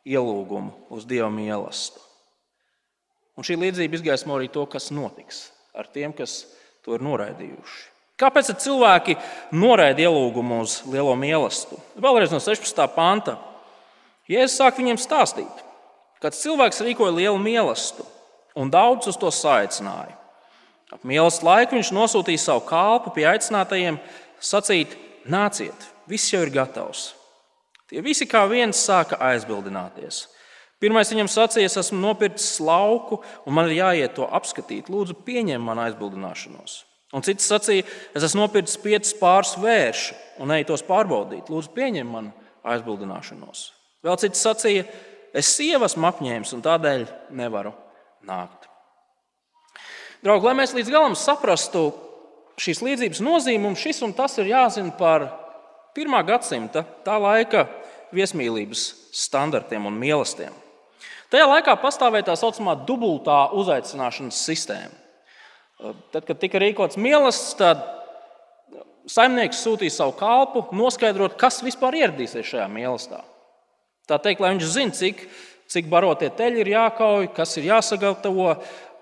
ielūgumu 0.07 0.87
uz 0.95 1.05
Dieva 1.09 1.29
mīlestību. 1.33 2.01
Un 3.33 3.45
šī 3.45 3.57
līdzība 3.57 3.97
izgaismo 3.97 4.37
arī 4.37 4.47
to, 4.53 4.63
kas 4.69 4.91
notiks 4.93 5.47
ar 5.73 5.89
tiem, 5.89 6.13
kas 6.15 6.43
to 6.85 6.95
ir 6.97 7.03
noraidījuši. 7.05 7.81
Kāpēc 8.19 8.51
cilvēki 8.61 9.17
noraida 9.57 10.05
ielūgumu 10.05 10.61
uz 10.63 10.77
lielo 10.87 11.15
mīlestību? 11.17 11.81
Vēlreiz 11.99 12.31
no 12.31 12.39
16. 12.43 12.83
panta. 12.95 13.39
Jēzus 14.29 14.59
sāk 14.61 14.77
viņiem 14.79 14.99
stāstīt. 15.01 15.63
Kāds 16.23 16.39
cilvēks 16.45 16.83
rīkoja 16.85 17.15
lielu 17.17 17.39
mīlestību, 17.41 18.05
un 18.55 18.69
daudz 18.71 19.09
uz 19.11 19.17
to 19.19 19.31
saicināja. 19.33 20.15
Ap 20.93 21.01
mīlestības 21.09 21.47
laiku 21.47 21.75
viņš 21.79 21.89
nosūtīja 21.95 22.43
savu 22.43 22.61
kalpu 22.69 23.11
pie 23.15 23.25
aicinātajiem, 23.27 23.97
sacīt: 24.37 24.93
Nāciet, 25.25 25.89
viss 26.07 26.31
jau 26.31 26.43
ir 26.45 26.53
gatavs. 26.53 27.13
Tie 27.89 28.01
visi 28.05 28.27
kā 28.29 28.43
viens 28.49 28.77
sāka 28.77 29.17
aizbildināties. 29.21 30.27
Pirmais 30.83 31.11
viņam 31.13 31.29
sacīja, 31.31 31.69
es 31.69 31.79
esmu 31.79 32.01
nopircis 32.01 32.57
lauku, 32.63 33.21
un 33.47 33.55
man 33.55 33.69
ir 33.71 33.79
jāiet 33.79 34.17
to 34.17 34.27
apskatīt. 34.27 34.91
Lūdzu, 34.91 35.15
pieņem 35.23 35.63
manu 35.63 35.85
aizbildināšanos. 35.85 36.81
Un 37.15 37.23
cits 37.23 37.47
sacīja, 37.47 37.85
es 38.17 38.25
esmu 38.27 38.43
nopircis 38.43 38.81
piecus 38.83 39.15
pāris 39.15 39.55
vēršu 39.61 40.19
un 40.43 40.51
eju 40.57 40.67
tos 40.73 40.83
pārbaudīt. 40.85 41.47
Lūdzu, 41.53 41.71
pieņem 41.77 42.13
manu 42.17 42.51
aizbildināšanos. 42.67 43.65
Vēl 44.03 44.19
cits 44.19 44.43
sacīja, 44.43 44.83
Es 45.33 45.49
sievu 45.57 45.87
esmu 45.87 46.05
apņēmis 46.11 46.53
un 46.53 46.61
tādēļ 46.61 47.07
nevaru 47.33 47.73
nākt. 48.27 48.69
Draugi, 50.23 50.45
lai 50.45 50.57
mēs 50.61 50.75
līdz 50.77 50.91
galam 50.93 51.15
saprastu 51.17 51.87
šīs 52.61 52.83
līdzības 52.85 53.21
nozīmi, 53.25 53.63
mums 53.65 53.81
šis 53.81 54.03
un 54.05 54.13
tas 54.15 54.37
ir 54.37 54.51
jāzina 54.53 54.93
par 54.95 55.25
pirmā 55.97 56.21
gadsimta, 56.27 56.85
tā 57.03 57.17
laika 57.17 57.65
viesmīlības 58.13 58.85
standartiem 59.23 59.89
un 59.89 59.97
mīlestībiem. 59.97 60.62
Tajā 61.33 61.47
laikā 61.49 61.73
pastāvēja 61.81 62.27
tā 62.27 62.35
saucamā 62.37 62.75
dubultā 62.85 63.47
uzaicināšanas 63.57 64.37
sistēma. 64.45 64.93
Tad, 66.13 66.27
kad 66.27 66.37
tika 66.37 66.59
rīkots 66.61 66.99
mīlestības, 67.01 67.55
tad 67.57 67.81
saimnieks 69.09 69.63
sūtīja 69.65 69.95
savu 69.95 70.13
kalpu, 70.19 70.67
noskaidrot, 70.77 71.33
kas 71.41 71.63
vispār 71.65 71.97
ieradīsies 72.03 72.51
šajā 72.53 72.67
mīlestībā. 72.71 73.23
Tā 74.07 74.19
teikt, 74.21 74.43
lai 74.43 74.53
viņš 74.53 74.67
zinātu, 74.75 74.99
cik, 74.99 75.23
cik 75.73 75.89
barotie 75.91 76.29
teļi 76.37 76.61
ir 76.61 76.71
jākauj, 76.75 77.31
kas 77.35 77.57
ir 77.57 77.71
jāsagatavo 77.71 78.51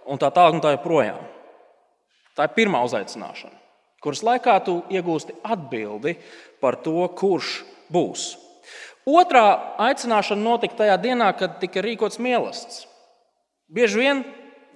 un 0.07 0.21
tā 0.21 0.29
tālāk 0.31 0.61
tā 0.63 0.75
joprojām. 0.77 1.19
Tā 2.37 2.47
ir 2.47 2.55
pirmā 2.55 2.79
uzaicināšana, 2.87 3.59
kuras 4.01 4.23
laikā 4.23 4.55
tu 4.63 4.77
iegūsti 4.93 5.35
atbildi 5.43 6.15
par 6.63 6.79
to, 6.79 7.03
kurš 7.17 7.59
būs. 7.91 8.29
Otrā 9.09 9.45
aicināšana 9.81 10.43
notika 10.43 10.83
tajā 10.83 10.97
dienā, 11.01 11.31
kad 11.37 11.57
tika 11.61 11.81
rīkots 11.81 12.19
mīlestības. 12.21 12.85
Bieži 13.71 14.01
vien, 14.01 14.23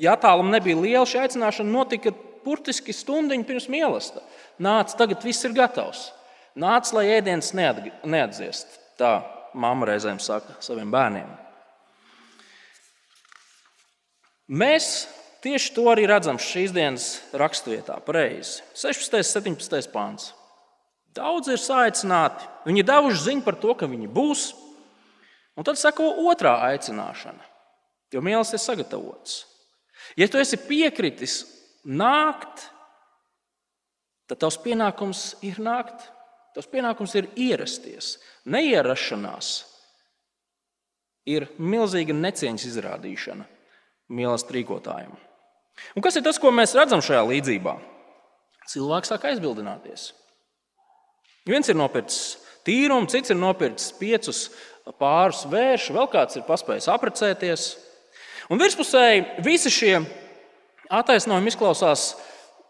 ja 0.02 0.16
attālums 0.16 0.54
nebija 0.54 0.80
liels, 0.80 1.12
šī 1.12 1.22
aicināšana 1.26 1.70
notika 1.70 2.14
burtiski 2.46 2.94
stundiņu 2.96 3.46
pirms 3.46 3.70
mīlestības. 3.70 4.42
Nāc, 4.66 4.96
tagad 4.98 5.26
viss 5.26 5.46
ir 5.46 5.54
gatavs. 5.58 6.10
Nāc, 6.56 6.90
lai 6.96 7.10
ēdiens 7.18 7.52
neatdziest. 7.54 8.80
Tā 8.98 9.20
mamma 9.54 9.90
reizēm 9.92 10.22
saka 10.24 10.56
saviem 10.64 10.92
bērniem. 10.94 11.28
Mēs 14.46 15.08
tieši 15.44 15.74
to 15.76 15.88
arī 15.92 16.06
redzam 16.10 16.38
šīs 16.42 16.74
dienas 16.74 17.08
raksturvietā, 17.38 17.98
pareizi. 18.06 18.62
16. 18.78 19.20
un 19.20 19.56
17. 19.58 19.92
pāns. 19.94 20.32
Daudz 21.16 21.48
ir 21.54 21.62
saicināti, 21.62 22.48
viņi 22.68 22.82
ir 22.82 22.88
devuši 22.90 23.24
ziņu 23.30 23.44
par 23.46 23.56
to, 23.62 23.74
ka 23.78 23.88
viņi 23.88 24.10
būs. 24.12 24.50
Un 25.56 25.64
tad 25.64 25.80
sako 25.80 26.10
otrā 26.28 26.58
aicināšana, 26.74 27.44
jo 28.12 28.24
mīlestības 28.24 28.60
ir 28.60 28.64
sagatavots. 28.66 29.36
Ja 30.20 30.28
tu 30.28 30.40
esi 30.42 30.60
piekritis 30.60 31.38
nākt, 31.88 32.66
tad 34.28 34.42
tavs 34.44 34.60
pienākums 34.64 35.30
ir 35.46 35.62
nākt. 35.64 36.12
Tas 36.56 36.68
pienākums 36.72 37.12
ir 37.20 37.26
ierasties. 37.36 38.14
Neierašanās 38.48 39.50
ir 41.28 41.50
milzīga 41.60 42.16
necieņas 42.16 42.68
izrādīšana 42.70 43.48
mīlestības 44.16 44.56
rīkotājiem. 44.56 45.16
Un 45.96 46.06
kas 46.06 46.16
ir 46.16 46.24
tas, 46.24 46.40
ko 46.40 46.54
mēs 46.56 46.76
redzam 46.78 47.04
šajā 47.04 47.26
līdzībā? 47.28 47.74
Cilvēks 48.72 49.12
sāk 49.12 49.28
aizbildināties. 49.32 50.14
Viens 51.46 51.70
ir 51.70 51.78
nopircis 51.78 52.40
tīrumu, 52.66 53.10
cits 53.12 53.32
ir 53.32 53.38
nopircis 53.38 53.94
piecus 54.00 54.46
pārus 55.00 55.44
vēršu, 55.50 55.94
vēl 55.96 56.10
kāds 56.12 56.40
ir 56.40 56.46
paspējis 56.48 56.90
apprecēties. 56.94 57.66
Un 58.50 58.62
virspusēji 58.62 59.44
visi 59.46 59.72
šie 59.74 59.94
attaisnojumi 60.94 61.50
izklausās 61.50 62.14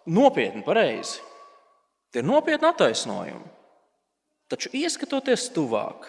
nopietni, 0.07 0.63
pareizi. 0.63 1.19
Tie 2.11 2.21
ir 2.23 2.27
nopietni 2.27 2.69
attaisnojumi. 2.69 3.51
Taču, 4.51 4.69
ieskatoties 4.77 5.49
tuvāk, 5.55 6.05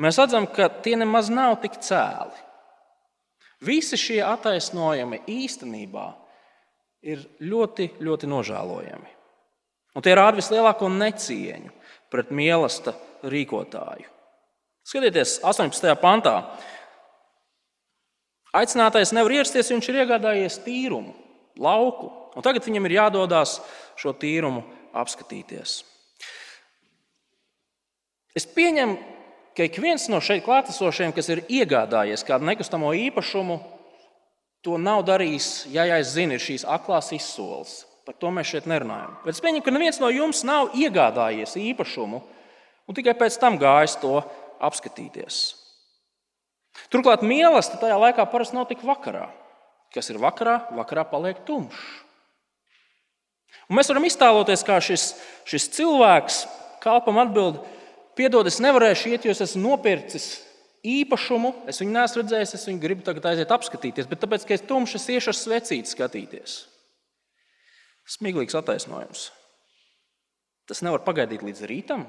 mēs 0.00 0.20
redzam, 0.20 0.46
ka 0.46 0.68
tie 0.84 0.94
nemaz 0.96 1.28
nav 1.32 1.58
tik 1.64 1.80
cēli. 1.82 2.38
Visi 3.62 3.98
šie 3.98 4.20
attaisnojumi 4.24 5.22
īstenībā 5.30 6.06
ir 7.06 7.24
ļoti, 7.42 7.90
ļoti 8.02 8.30
nožēlojami. 8.30 9.12
Un 9.92 10.04
tie 10.04 10.14
rāda 10.16 10.38
vislielāko 10.38 10.88
necieņu 10.88 11.74
pret 12.12 12.30
mīlestību 12.34 13.30
rīkotāju. 13.32 14.08
Skatieties, 14.86 15.38
18. 15.46 15.94
pantā. 16.02 16.34
Aicinātais 18.52 19.14
nevar 19.14 19.32
ierasties, 19.38 19.70
viņš 19.72 19.88
ir 19.88 20.00
iegādājies 20.02 20.58
tīrumu, 20.64 21.14
lauku. 21.62 22.10
Un 22.36 22.44
tagad 22.44 22.64
viņam 22.66 22.88
ir 22.88 22.98
jādodas 22.98 23.58
šo 24.00 24.12
tīrumu 24.16 24.64
apskatīties. 24.96 25.82
Es 28.36 28.48
pieņemu, 28.48 28.96
ka 29.56 29.68
ik 29.68 29.78
viens 29.80 30.08
no 30.08 30.20
šeit 30.24 30.44
klātesošiem, 30.46 31.12
kas 31.12 31.28
ir 31.32 31.44
iegādājies 31.48 32.24
kādu 32.28 32.48
nekustamo 32.48 32.92
īpašumu, 32.96 33.60
to 34.64 34.78
nav 34.80 35.02
darījis, 35.06 35.68
ja 35.74 35.84
aizzina, 35.98 36.38
šīs 36.40 36.64
aklās 36.68 37.12
izsoles. 37.14 37.82
Par 38.06 38.16
to 38.18 38.32
mēs 38.34 38.50
šeit 38.50 38.66
nerunājam. 38.70 39.14
Bet 39.22 39.36
es 39.36 39.42
pieņemu, 39.44 39.62
ka 39.62 39.74
neviens 39.74 40.00
no 40.02 40.10
jums 40.10 40.42
nav 40.46 40.72
iegādājies 40.74 41.54
īpašumu 41.60 42.22
un 42.88 42.96
tikai 42.98 43.14
pēc 43.18 43.38
tam 43.38 43.58
gājis 43.60 43.98
to 44.02 44.16
apskatīties. 44.62 45.42
Turklāt 46.92 47.22
mīlestība 47.26 47.84
tajā 47.84 47.98
laikā 48.00 48.26
parasti 48.32 48.56
nav 48.56 48.66
tik 48.70 48.82
vakarā. 48.86 49.28
Kas 49.92 50.08
ir 50.10 50.18
vakarā? 50.22 50.56
Vakarā 50.74 51.04
paliek 51.08 51.42
tumšs. 51.46 51.82
Un 53.68 53.78
mēs 53.78 53.88
varam 53.92 54.04
iztēloties, 54.08 54.64
kā 54.66 54.78
šis, 54.82 55.12
šis 55.48 55.68
cilvēks 55.76 56.40
kalpam 56.82 57.20
atbild, 57.22 57.60
piedod, 58.18 58.48
es 58.48 58.58
nevarēšu 58.60 59.12
iet, 59.12 59.26
jo 59.26 59.32
es 59.32 59.44
esmu 59.44 59.62
nopircis 59.62 60.26
īpašumu, 60.82 61.52
es 61.70 61.78
viņu 61.80 61.94
neesmu 61.94 62.22
redzējis, 62.22 62.54
es 62.58 62.66
viņu 62.68 62.82
gribu 62.82 63.06
tagad 63.06 63.30
aiziet 63.30 63.54
apskatīties, 63.54 64.08
bet 64.10 64.24
tāpēc, 64.24 64.48
ka 64.48 64.56
es 64.56 64.64
tumšs, 64.66 64.98
es 64.98 65.08
iešu 65.14 65.30
ar 65.30 65.38
svecīti 65.38 65.92
skatīties. 65.92 66.56
Smieklīgs 68.08 68.56
attaisnojums. 68.58 69.28
Tas 70.68 70.82
nevar 70.84 71.02
pagaidīt 71.06 71.44
līdz 71.44 71.64
rītam. 71.68 72.06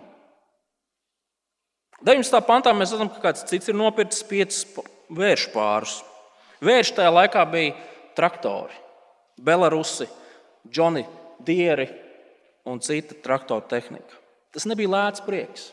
19. 2.04 2.40
pantā 2.48 2.74
mēs 2.76 2.94
redzam, 2.94 3.12
ka 3.12 3.22
kāds 3.24 3.46
cits 3.48 3.70
ir 3.72 3.78
nopircis 3.78 4.26
piecus 4.28 4.64
vēršu 5.14 5.52
pārus. 5.54 6.00
Vērši 6.64 6.98
tajā 6.98 7.12
laikā 7.14 7.44
bija 7.52 7.76
traktori, 8.18 8.76
Belarusi, 9.44 10.08
Džoni, 10.70 11.06
Dieri 11.44 11.88
un 12.70 12.80
cita 12.80 13.16
traktoru 13.24 13.66
tehnika. 13.70 14.20
Tas 14.54 14.68
nebija 14.70 14.92
lēts 14.92 15.24
prieks. 15.26 15.72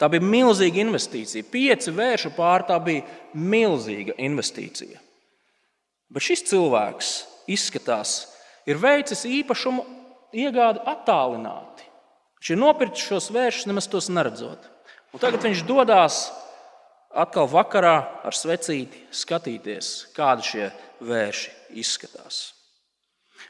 Tā 0.00 0.08
bija 0.08 0.24
milzīga 0.24 0.80
investīcija. 0.80 1.48
Pieci 1.52 1.92
vēršu 1.92 2.32
pāri 2.36 2.68
tā 2.70 2.76
bija 2.80 3.04
milzīga 3.36 4.14
investīcija. 4.22 5.00
Bet 6.10 6.24
šis 6.24 6.46
cilvēks 6.48 7.10
izskatās, 7.52 8.22
ir 8.68 8.80
veicis 8.80 9.24
īpašumu 9.28 9.84
iegādi 10.36 10.82
attālināti. 10.88 11.86
Viņš 12.40 12.52
ir 12.54 12.60
nopircis 12.60 13.08
šos 13.08 13.30
vēršus, 13.34 13.66
nemaz 13.68 13.88
tos 13.90 14.08
neredzot. 14.12 14.68
Un 15.12 15.22
tagad 15.22 15.42
viņš 15.44 15.64
dodas 15.68 16.22
atkal 17.10 17.48
vakarā 17.50 17.96
ar 18.24 18.36
svecīti 18.36 19.02
skatīties, 19.12 20.12
kādi 20.16 20.46
šie 20.46 20.70
vērši 21.04 21.52
izskatās. 21.82 22.40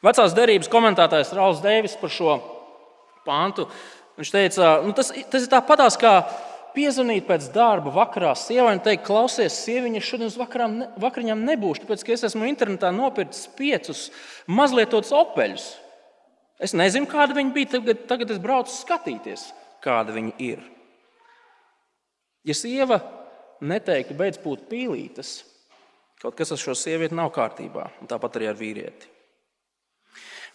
Vecās 0.04 0.34
derības 0.36 0.70
komentētājs 0.72 1.34
Rauls 1.36 1.60
Deivis 1.64 1.96
par 2.00 2.12
šo 2.14 2.36
pāntu. 3.26 3.66
Viņš 4.16 4.32
teica, 4.32 4.70
nu 4.84 4.94
tas, 4.96 5.12
tas 5.32 5.44
ir 5.44 5.52
tāpatās 5.52 5.98
kā 6.00 6.14
piezvanīt 6.74 7.26
pēc 7.28 7.50
darba 7.54 7.92
vakarā 7.94 8.32
sievai 8.38 8.76
un 8.76 8.82
teikt, 8.84 9.04
klausies, 9.06 9.58
sieviņa, 9.64 10.02
šodien 10.04 10.30
uz 10.30 10.38
vakarām, 10.40 10.76
ne, 10.80 10.88
vakariņām 11.02 11.44
nebūšu, 11.48 11.84
tāpēc 11.84 12.04
ka 12.06 12.14
es 12.16 12.26
esmu 12.30 12.48
internetā 12.48 12.92
nopircis 12.94 13.48
piecus 13.58 14.06
mazlietotus 14.50 15.12
opeļus. 15.16 15.68
Es 16.60 16.74
nezinu, 16.76 17.08
kāda 17.10 17.36
viņi 17.36 17.54
bija, 17.56 17.72
tagad, 17.76 18.02
tagad 18.10 18.34
es 18.34 18.40
braucu 18.42 18.72
skatīties, 18.74 19.46
kāda 19.84 20.14
viņi 20.16 20.34
ir. 20.44 20.64
Ja 22.44 22.56
sieva 22.56 23.00
neteiktu, 23.60 24.16
beidz 24.16 24.40
būt 24.40 24.66
pīlītes, 24.70 25.40
kaut 26.20 26.36
kas 26.36 26.52
ar 26.52 26.60
šo 26.60 26.76
sievieti 26.76 27.16
nav 27.16 27.32
kārtībā, 27.36 27.86
un 28.00 28.08
tāpat 28.10 28.36
arī 28.38 28.50
ar 28.50 28.58
vīrieti. 28.60 29.08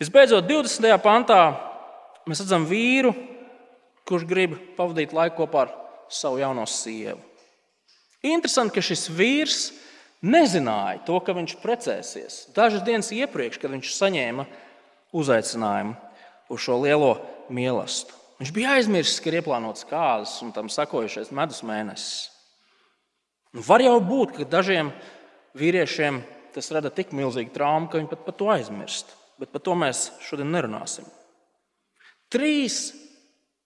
Visbeidzot, 0.01 0.45
20. 0.49 0.91
pantā 1.01 1.39
mēs 2.27 2.41
redzam 2.43 2.65
vīru, 2.67 3.13
kurš 4.05 4.25
grib 4.29 4.57
pavadīt 4.77 5.13
laiku 5.15 5.43
kopā 5.43 5.65
ar 5.65 5.73
savu 6.09 6.39
jauno 6.41 6.65
sievu. 6.69 7.21
Interesanti, 8.25 8.73
ka 8.75 8.83
šis 8.85 9.07
vīrs 9.13 9.59
nezināja 10.25 11.03
to, 11.05 11.19
ka 11.21 11.35
viņš 11.37 11.57
precēsies. 11.61 12.37
Dažas 12.55 12.83
dienas 12.85 13.11
iepriekš, 13.13 13.59
kad 13.61 13.73
viņš 13.73 13.93
saņēma 13.93 14.45
uzaicinājumu 15.15 15.95
uz 16.49 16.61
šo 16.65 16.79
lielo 16.81 17.15
mīlestību. 17.53 18.21
Viņš 18.35 18.51
bija 18.51 18.73
aizmirsis, 18.75 19.21
ka 19.23 19.31
ir 19.31 19.39
ieplānots 19.39 19.87
kāzas 19.87 20.41
un 20.43 20.51
tam 20.55 20.67
sakojušais 20.71 21.31
medus 21.35 21.61
mēnesis. 21.63 22.31
Nu, 23.55 23.63
var 23.63 23.79
jau 23.79 23.95
būt, 24.03 24.33
ka 24.35 24.47
dažiem 24.57 24.89
vīriešiem 25.55 26.19
tas 26.55 26.67
rada 26.75 26.91
tik 26.91 27.13
milzīgu 27.15 27.53
traumu, 27.55 27.87
ka 27.87 27.99
viņi 27.99 28.11
pat 28.11 28.25
par 28.25 28.35
to 28.35 28.49
aizmirst. 28.51 29.13
Bet 29.39 29.51
par 29.51 29.63
to 29.63 29.75
mēs 29.79 30.09
šodien 30.23 30.51
nerunāsim. 30.51 31.07
Trīs 32.31 32.89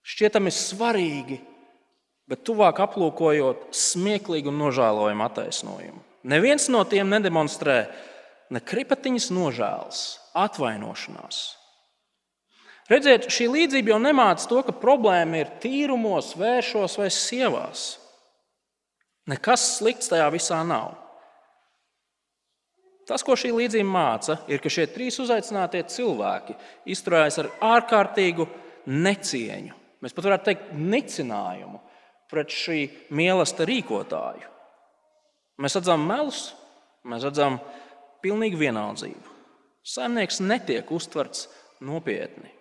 šķietami 0.06 0.54
svarīgi, 0.54 1.39
bet 2.30 2.46
tuvāk 2.46 2.80
aplūkojot 2.84 3.70
smieklīgu 3.74 4.52
un 4.52 4.60
nožēlojumu 4.62 5.26
attaisnojumu. 5.26 6.04
Neviens 6.30 6.68
no 6.70 6.84
tiem 6.86 7.10
nedemonstrē 7.10 7.80
ne 8.54 8.62
kripatiņas 8.62 9.30
nožēlas, 9.34 10.04
atvainošanās. 10.38 11.39
Redziet, 12.89 13.28
šī 13.30 13.46
līdzība 13.54 13.94
jau 13.94 14.00
nemāca 14.02 14.48
to, 14.50 14.62
ka 14.65 14.74
problēma 14.74 15.44
ir 15.44 15.52
tīrumos, 15.62 16.34
vēršos 16.38 16.98
vai 16.98 17.10
sievās. 17.13 17.92
Nekas 19.30 19.76
slikts 19.78 20.10
tajā 20.10 20.26
visā 20.34 20.63
nav. 20.65 20.96
Tas, 23.10 23.22
ko 23.26 23.34
šī 23.38 23.52
līdzība 23.54 23.89
māca, 23.89 24.39
ir, 24.50 24.62
ka 24.62 24.70
šie 24.74 24.88
trīs 24.89 25.18
uzaicinātie 25.22 25.82
cilvēki 25.89 26.58
izturējās 26.94 27.39
ar 27.42 27.52
ārkārtīgu 27.78 28.46
necieņu. 28.89 29.78
Mēs 30.02 30.13
pat 30.15 30.28
varētu 30.30 30.50
teikt, 30.50 30.74
nicinājumu 30.78 31.82
pret 32.30 32.54
šī 32.54 32.80
mīlestība 33.15 33.68
rīkotāju. 33.70 34.48
Mēs 35.60 35.76
redzam 35.76 36.06
melus, 36.08 36.54
mēs 37.04 37.26
redzam 37.28 37.60
pilnīgu 38.24 38.60
vienaldzību. 38.62 39.36
Saimnieks 39.84 40.39
netiek 40.44 40.92
uztverts 40.94 41.48
nopietni. 41.84 42.52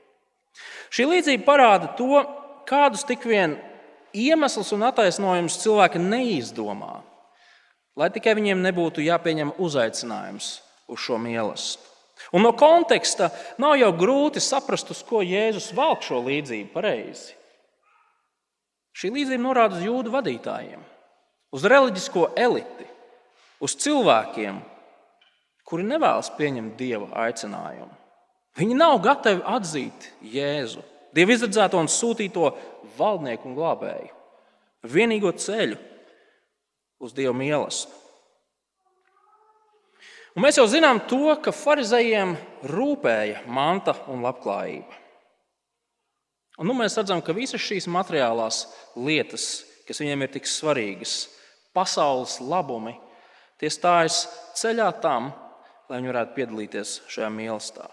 Šī 0.94 1.06
līdzība 1.10 1.44
parāda 1.46 1.90
to, 1.98 2.22
kādus 2.68 3.04
tik 3.06 3.26
vien 3.28 3.58
iemeslus 4.16 4.72
un 4.74 4.86
attaisnojumus 4.88 5.60
cilvēki 5.62 6.00
neizdomā, 6.02 7.02
lai 7.98 8.08
tikai 8.14 8.34
viņiem 8.38 8.64
nebūtu 8.64 9.04
jāpieņem 9.04 9.54
uzaicinājums 9.62 10.50
uz 10.88 11.04
šo 11.04 11.20
mīlestību. 11.22 11.86
Un 12.34 12.42
no 12.42 12.52
konteksta 12.58 13.30
nav 13.62 13.76
jau 13.78 13.92
grūti 13.96 14.40
saprast, 14.42 14.90
uz 14.90 15.04
ko 15.06 15.22
Jēzus 15.22 15.70
valk 15.76 16.02
šo 16.04 16.18
līdzību 16.26 16.72
pareizi. 16.74 17.36
Šī 18.98 19.12
līdzība 19.14 19.42
norāda 19.44 19.78
uz 19.78 19.84
jūdu 19.86 20.10
vadītājiem, 20.10 20.80
uz 21.54 21.66
reliģisko 21.70 22.32
eliti, 22.34 22.86
uz 23.62 23.76
cilvēkiem, 23.78 24.58
kuri 25.68 25.86
nevēlas 25.86 26.32
pieņemt 26.34 26.74
dieva 26.80 27.06
aicinājumu. 27.26 27.92
Viņi 28.58 28.74
nav 28.74 28.96
gatavi 29.04 29.44
atzīt 29.46 30.08
Jēzu, 30.34 30.82
Dieva 31.14 31.32
izredzēto 31.32 31.78
un 31.80 31.88
sūtīto 31.88 32.50
valdnieku 32.98 33.48
un 33.48 33.54
glābēju, 33.56 34.10
vienīgo 34.92 35.32
ceļu 35.40 35.78
uz 37.00 37.14
Dieva 37.16 37.32
mīlestību. 37.38 37.96
Mēs 40.38 40.60
jau 40.60 40.68
zinām 40.70 41.00
to, 41.10 41.32
ka 41.42 41.50
farizējiem 41.50 42.36
rūpēja 42.70 43.40
manta 43.50 43.96
un 44.12 44.20
labklājība. 44.22 45.00
Un 46.58 46.66
nu 46.66 46.74
mēs 46.74 46.96
redzam, 46.98 47.20
ka 47.22 47.34
visas 47.36 47.62
šīs 47.62 47.86
materiālās 47.90 48.64
lietas, 48.98 49.62
kas 49.86 50.02
viņiem 50.02 50.24
ir 50.26 50.32
tik 50.34 50.48
svarīgas, 50.50 51.28
pasaules 51.76 52.40
labumi, 52.42 52.96
tie 53.60 53.70
stājas 53.70 54.24
ceļā 54.58 54.88
tam, 55.02 55.30
lai 55.88 56.00
viņi 56.00 56.10
varētu 56.10 56.34
piedalīties 56.34 56.96
šajā 57.08 57.30
mīlestībā. 57.32 57.86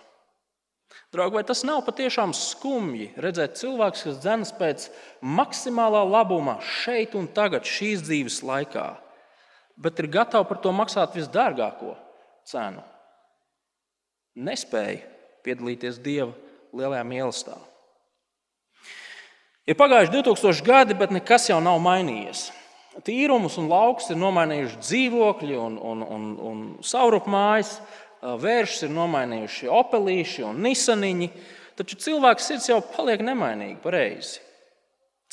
Draugi, 1.13 1.37
vai 1.37 1.43
tas 1.47 1.61
nav 1.67 1.83
patiešām 1.85 2.33
skumji 2.35 3.11
redzēt 3.21 3.59
cilvēku, 3.59 4.01
kas 4.07 4.17
dzenas 4.23 4.51
pēc 4.57 4.87
maksimālā 5.21 6.01
labuma 6.07 6.57
šeit 6.65 7.15
un 7.15 7.29
tagad, 7.31 7.67
šīs 7.67 8.03
dzīves 8.07 8.41
laikā, 8.43 8.87
bet 9.79 10.01
ir 10.01 10.09
gatavi 10.11 10.49
par 10.49 10.59
to 10.63 10.73
maksāt 10.75 11.15
visdārgāko 11.15 11.93
cenu? 12.49 12.83
Nespēja 14.35 15.05
piedalīties 15.45 16.01
Dieva 16.03 16.33
lielajā 16.75 17.05
mīlestībā. 17.07 17.74
Ir 19.65 19.77
pagājuši 19.79 20.13
2000 20.13 20.65
gadi, 20.65 20.97
bet 20.97 21.13
nekas 21.13 21.49
jau 21.49 21.57
nav 21.63 21.79
mainījies. 21.81 22.51
Tīrumus 23.05 23.57
un 23.59 23.67
laukus 23.67 24.07
ir 24.13 24.19
nomainījuši 24.21 24.77
dzīvokļi 24.79 25.57
un, 25.59 25.79
un, 25.81 26.03
un, 26.15 26.27
un 26.39 26.59
saurupmājas. 26.85 27.79
mājas 27.79 28.03
vēršus 28.21 28.87
ir 28.87 28.95
nomainījuši 28.95 29.69
opelīši 29.71 30.45
un 30.47 30.63
nisaniņi, 30.65 31.29
taču 31.77 31.99
cilvēks 32.07 32.49
sirds 32.49 32.69
jau 32.71 32.81
paliek 32.95 33.23
nemainīgi, 33.25 33.79
pareizi. 33.83 34.41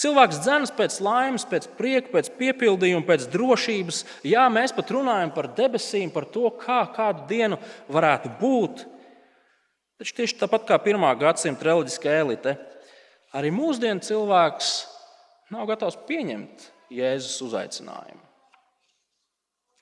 Cilvēks 0.03 0.41
dzenas 0.43 0.73
pēc 0.75 0.97
laimes, 1.05 1.45
pēc 1.47 1.69
prieka, 1.77 2.11
pēc 2.15 2.33
piepildījuma, 2.39 3.05
pēc 3.07 3.29
drošības. 3.31 4.01
Jā, 4.27 4.47
mēs 4.51 4.73
pat 4.75 4.91
runājam 4.91 5.31
par 5.35 5.51
debesīm, 5.55 6.11
par 6.11 6.27
to, 6.33 6.49
kā 6.59 6.81
kādu 6.97 7.27
dienu 7.29 7.59
varētu 7.93 8.33
būt. 8.41 8.87
Taču 10.01 10.17
tieši 10.19 10.41
tāpat 10.41 10.65
kā 10.67 10.81
pirmā 10.83 11.13
gadsimta 11.21 11.69
reliģiskā 11.69 12.17
elite, 12.25 12.57
arī 13.37 13.53
mūsdienu 13.55 14.05
cilvēks 14.05 14.73
nav 15.53 15.69
gatavs 15.71 15.99
pieņemt 16.09 16.69
Jēzus 16.93 17.41
uzaicinājumu. 17.47 18.21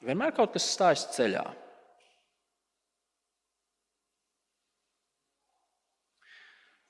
Vienmēr 0.07 0.33
kaut 0.33 0.55
kas 0.55 0.69
stājas 0.71 1.05
ceļā. 1.13 1.45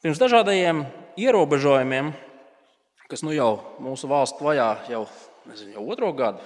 Pirms 0.01 0.21
dažādiem 0.21 0.85
ierobežojumiem, 1.21 2.13
kas 3.11 3.25
nu 3.27 3.35
jau 3.35 3.51
mūsu 3.83 4.09
valsts 4.09 4.41
vajā 4.41 4.71
jau, 4.89 5.03
nezinu, 5.51 5.75
jau 5.75 5.85
otro 5.93 6.13
gadu, 6.17 6.45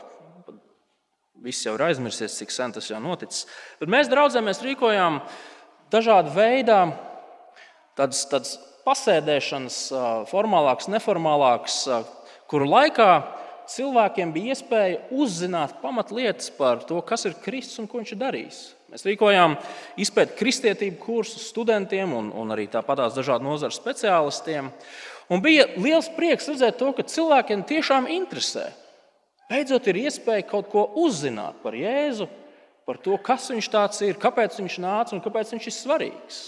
viss 1.44 1.62
jau 1.66 1.76
ir 1.76 1.84
aizmirsies, 1.86 2.34
cik 2.40 2.50
sen 2.50 2.74
tas 2.74 2.88
jau 2.90 2.98
noticis. 3.02 3.44
Bet 3.78 3.92
mēs 3.92 4.10
draudzē 4.10 4.42
mēs 4.42 4.62
rīkojām 4.64 5.20
dažādu 5.92 6.32
veidu 6.34 6.80
tādas, 7.94 8.24
tādas 8.32 8.56
pasēdēšanas, 8.84 9.78
formālākas, 10.30 10.90
neformālākas, 10.92 11.78
kuru 12.50 12.68
laikā 12.68 13.10
cilvēkiem 13.70 14.32
bija 14.34 14.54
iespēja 14.54 15.00
uzzināt 15.14 15.78
pamatlietas 15.82 16.50
par 16.54 16.84
to, 16.88 17.00
kas 17.06 17.24
ir 17.28 17.36
Kristus 17.44 17.80
un 17.80 17.88
ko 17.88 18.00
viņš 18.00 18.14
ir 18.14 18.20
darījis. 18.20 18.62
Mēs 18.94 19.06
rīkojām 19.08 19.56
izpētes 19.98 20.38
kristietību 20.38 21.00
kursus 21.02 21.48
studentiem 21.50 22.12
un, 22.14 22.30
un 22.30 22.54
arī 22.54 22.68
tāpatās 22.70 23.16
dažādu 23.16 23.48
nozaru 23.48 23.74
speciālistiem. 23.74 24.68
Un 25.32 25.42
bija 25.42 25.66
liels 25.80 26.10
prieks 26.14 26.46
redzēt 26.52 26.78
to, 26.78 26.92
ka 26.94 27.06
cilvēkiem 27.08 27.64
tiešām 27.66 28.06
interesē. 28.12 28.68
Beidzot, 29.50 29.88
ir 29.90 30.04
iespēja 30.04 30.46
kaut 30.48 30.70
ko 30.72 30.86
uzzināt 31.02 31.58
par 31.64 31.74
Jēzu, 31.76 32.28
par 32.86 33.00
to, 33.00 33.16
kas 33.18 33.48
viņš 33.50 33.70
ir, 34.06 34.20
kāpēc 34.20 34.60
viņš 34.60 34.78
nāca 34.84 35.16
un 35.16 35.24
kāpēc 35.24 35.56
viņš 35.56 35.66
ir 35.68 35.74
svarīgs. 35.74 36.38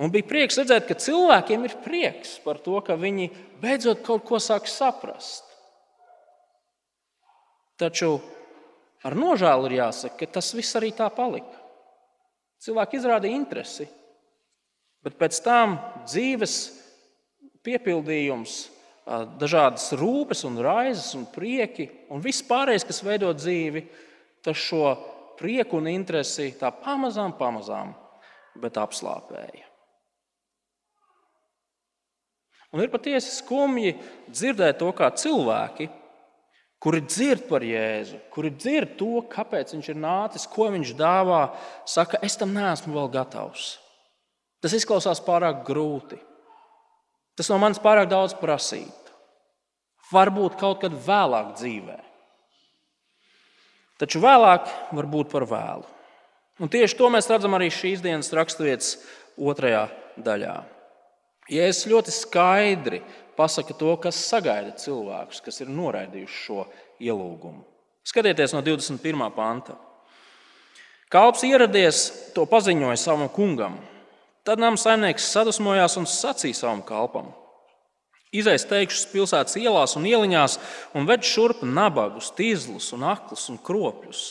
Un 0.00 0.10
bija 0.12 0.24
prieks 0.24 0.56
redzēt, 0.56 0.86
ka 0.88 0.96
cilvēkiem 0.96 1.66
ir 1.68 1.74
prieks 1.84 2.38
par 2.44 2.60
to, 2.64 2.78
ka 2.84 2.96
viņi 2.96 3.28
beidzot 3.60 4.00
kaut 4.06 4.24
ko 4.28 4.40
sāk 4.40 4.70
saprast. 4.70 5.44
Taču 7.80 8.14
ar 9.04 9.16
nožēlu 9.18 9.68
ir 9.68 9.80
jāsaka, 9.82 10.16
ka 10.22 10.38
tas 10.38 10.52
viss 10.56 10.78
arī 10.78 10.92
tā 10.96 11.08
palika. 11.12 11.58
Cilvēki 12.62 12.98
izrādīja 12.98 13.36
interesi, 13.36 13.88
bet 15.02 15.18
pēc 15.18 15.40
tam 15.42 15.74
dzīves 16.06 16.54
piepildījums, 17.66 18.60
dažādas 19.38 19.88
rūpes, 19.98 20.44
un 20.46 20.60
raizes 20.62 21.10
un 21.18 21.26
prieki 21.26 21.88
un 22.14 22.22
viss 22.22 22.44
pārējais, 22.46 22.86
kas 22.86 23.02
veido 23.02 23.32
dzīvi, 23.34 23.82
tas 24.46 24.58
šo 24.58 24.94
prieku 25.38 25.80
un 25.82 25.90
interesi 25.90 26.52
tā 26.58 26.70
pamazām, 26.70 27.34
pamazām, 27.38 27.90
bet 28.62 28.78
apslāpēja. 28.78 29.71
Un 32.72 32.80
ir 32.80 32.92
patiesi 32.92 33.34
skumji 33.36 33.98
dzirdēt 34.32 34.80
to, 34.80 34.88
kā 34.96 35.10
cilvēki 35.12 35.90
kuri 36.82 36.98
dzird 37.06 37.46
par 37.46 37.62
Jēzu, 37.62 38.18
kuri 38.34 38.50
dzird 38.56 38.96
to, 38.98 39.20
kāpēc 39.30 39.70
viņš 39.76 39.90
ir 39.92 39.98
nācis, 40.02 40.48
ko 40.50 40.66
viņš 40.74 40.96
dāvā, 40.98 41.44
saka, 41.86 42.18
es 42.26 42.34
tam 42.38 42.50
neesmu 42.56 42.96
vēl 42.96 43.10
gatavs. 43.12 43.76
Tas 44.62 44.74
izklausās 44.74 45.22
pārāk 45.22 45.62
grūti. 45.66 46.18
Tas 47.38 47.48
no 47.50 47.60
manis 47.62 47.80
pārāk 47.82 48.10
daudz 48.10 48.34
prasīt. 48.38 48.90
Varbūt 50.10 50.58
kaut 50.60 50.82
kad 50.82 50.96
vēlāk 51.06 51.54
dzīvē. 51.60 52.00
Taču 54.02 54.18
vēlāk 54.22 54.66
var 54.92 55.08
būt 55.08 55.30
par 55.30 55.46
vēlu. 55.46 55.86
Un 56.62 56.70
tieši 56.70 56.98
to 56.98 57.08
mēs 57.14 57.30
redzam 57.30 57.54
arī 57.56 57.70
šīs 57.72 58.02
dienas 58.02 58.34
raksturvietas 58.34 58.96
otrajā 59.38 59.86
daļā. 60.18 60.58
Jēzus 61.50 61.88
ļoti 61.90 62.14
skaidri 62.14 63.02
pasaka 63.36 63.74
to, 63.74 63.94
kas 64.02 64.18
sagaida 64.28 64.76
cilvēkus, 64.78 65.40
kas 65.42 65.62
ir 65.64 65.72
noraidījuši 65.72 66.42
šo 66.46 66.66
ielūgumu. 67.02 67.64
Skatieties 68.06 68.54
no 68.54 68.62
21. 68.62 69.28
panta. 69.34 69.76
Kalps 71.12 71.42
ieradies, 71.44 72.06
to 72.34 72.46
paziņoja 72.48 72.98
savam 72.98 73.28
kungam. 73.30 73.76
Tad 74.46 74.58
nama 74.58 74.78
saimnieks 74.80 75.28
sadusmojās 75.30 75.98
un 76.00 76.08
sacīja 76.08 76.62
savam 76.62 76.80
kalpam: 76.86 77.28
Izejas 78.32 78.64
teikšus 78.70 79.10
pilsētas 79.12 79.58
ielās 79.60 79.94
un 79.98 80.06
ieliņās 80.08 80.56
un 80.96 81.06
ved 81.06 81.26
šurp 81.26 81.60
nabagus, 81.62 82.32
tīzlus, 82.34 82.88
un 82.96 83.04
aklus 83.12 83.44
un 83.52 83.60
kropļus. 83.60 84.22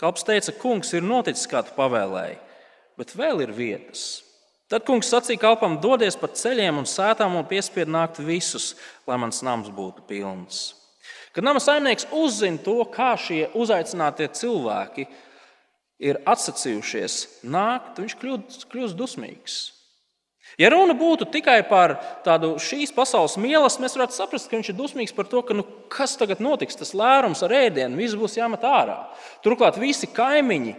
Kalps 0.00 0.24
teica, 0.26 0.54
kungs 0.58 0.94
ir 0.96 1.04
noticis, 1.04 1.46
kā 1.46 1.60
tu 1.62 1.76
pavēlēji, 1.76 2.40
bet 2.98 3.12
vēl 3.14 3.44
ir 3.44 3.52
vietas. 3.54 4.22
Tad 4.72 4.86
kungs 4.88 5.10
sacīja 5.12 5.36
kalpam, 5.42 5.74
dodies 5.84 6.14
pa 6.16 6.30
ceļiem 6.32 6.78
un 6.80 6.86
sētām 6.88 7.34
un 7.36 7.44
piespied 7.44 7.90
nākt 7.92 8.22
visus, 8.24 8.70
lai 9.04 9.18
mans 9.20 9.42
nams 9.44 9.68
būtu 9.68 10.06
pilns. 10.08 10.62
Kad 11.36 11.44
nama 11.44 11.60
saimnieks 11.60 12.08
uzzina 12.16 12.60
to, 12.64 12.78
kā 12.88 13.10
šie 13.20 13.50
uzaicinātie 13.52 14.30
cilvēki 14.32 15.04
ir 16.00 16.22
atsacījušies 16.24 17.44
nākt, 17.52 18.00
viņš 18.00 18.16
kļūst, 18.22 18.64
kļūst 18.72 18.96
dusmīgs. 18.96 19.58
Ja 20.60 20.68
runa 20.72 20.96
būtu 20.96 21.28
tikai 21.32 21.58
par 21.68 21.94
tādu 22.24 22.54
šīs 22.60 22.92
pasaules 22.96 23.38
mīlestību, 23.40 23.84
mēs 23.84 23.96
varētu 23.96 24.16
saprast, 24.16 24.48
ka 24.48 24.56
viņš 24.56 24.72
ir 24.72 24.76
dusmīgs 24.76 25.14
par 25.16 25.28
to, 25.28 25.44
ka, 25.44 25.56
nu, 25.56 25.64
kas 25.92 26.16
tagad 26.20 26.40
notiks, 26.44 26.76
tas 26.80 26.92
lērums 26.96 27.44
ar 27.44 27.54
ēdienu, 27.60 28.00
viss 28.00 28.16
būs 28.16 28.36
jāmet 28.40 28.64
ārā. 28.68 28.98
Turklāt 29.44 29.76
visi 29.80 30.08
kaimiņi 30.12 30.74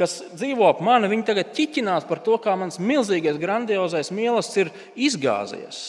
kas 0.00 0.16
dzīvo 0.32 0.66
ap 0.70 0.80
mani, 0.84 1.10
viņi 1.12 1.26
tagad 1.28 1.52
ķiķinās 1.56 2.06
par 2.08 2.22
to, 2.24 2.38
kā 2.40 2.56
mans 2.56 2.80
milzīgais, 2.80 3.38
grandiozais 3.40 4.12
mīlestības 4.16 4.62
ir 4.62 4.70
izgāzies. 5.08 5.80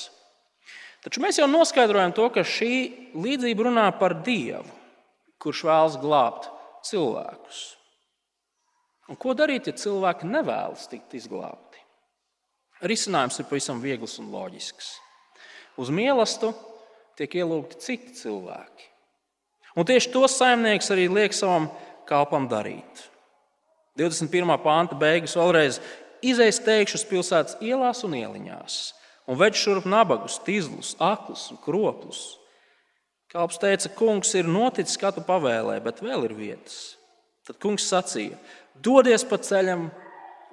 Taču 1.02 1.24
mēs 1.24 1.39
jau 1.39 1.47
noskaidrojam 1.50 2.13
to, 2.13 2.28
ka 2.30 2.43
šī 2.45 2.74
līdzība 3.17 3.69
runā 3.69 3.88
par 3.97 4.19
Dievu, 4.26 4.67
kurš 5.41 5.63
vēlas 5.65 5.95
glābt 6.02 6.50
cilvēkus. 6.86 7.62
Un 9.10 9.17
ko 9.19 9.34
darīt, 9.36 9.67
ja 9.67 9.76
cilvēki 9.76 10.30
nevēlas 10.30 10.86
tikt 10.91 11.15
izglābti? 11.17 11.82
Risinājums 12.86 13.41
ir 13.41 13.47
pavisam 13.50 13.82
viegls 13.82 14.17
un 14.21 14.30
loģisks. 14.34 14.93
Uz 15.82 15.89
mīlestību 15.93 16.54
tiek 17.19 17.36
ielūgti 17.41 17.82
citi 17.82 18.15
cilvēki. 18.17 18.88
Un 19.78 19.88
tieši 19.88 20.12
to 20.13 20.26
saimnieks 20.28 20.91
arī 20.93 21.08
liek 21.12 21.36
savam 21.36 21.69
kalpam 22.10 22.47
darīt. 22.52 23.08
21. 23.99 24.56
pānta 24.63 24.95
beigas 24.95 25.36
vēlreiz 25.36 25.80
izejas 26.23 26.62
teikšus 26.63 27.04
pilsētas 27.10 27.58
ielās 27.63 28.04
un 28.08 28.15
ieliņās, 28.15 28.77
un 29.27 29.39
več 29.39 29.60
šurp 29.60 29.88
nabagus, 29.89 30.39
tīzlus, 30.45 30.93
aklus 31.01 31.49
un 31.51 31.60
kroplus. 31.63 32.21
Kalps 33.32 33.60
teica, 33.62 33.91
kungs 33.95 34.34
ir 34.36 34.47
noticis, 34.47 34.99
kā 34.99 35.12
tu 35.15 35.23
pavēlēji, 35.23 35.84
bet 35.86 36.01
vēl 36.04 36.27
ir 36.27 36.36
vietas. 36.36 36.80
Tad 37.47 37.60
kungs 37.63 37.88
sacīja: 37.88 38.36
dodies 38.75 39.23
pa, 39.27 39.39
ceļam, 39.39 39.88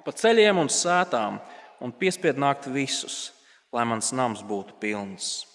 pa 0.05 0.13
ceļiem 0.15 0.61
un 0.61 0.71
sētām 0.71 1.41
un 1.83 1.95
piespied 1.95 2.39
nākt 2.39 2.69
visus, 2.71 3.33
lai 3.75 3.85
mans 3.87 4.13
nams 4.15 4.43
būtu 4.47 4.79
pilns. 4.79 5.45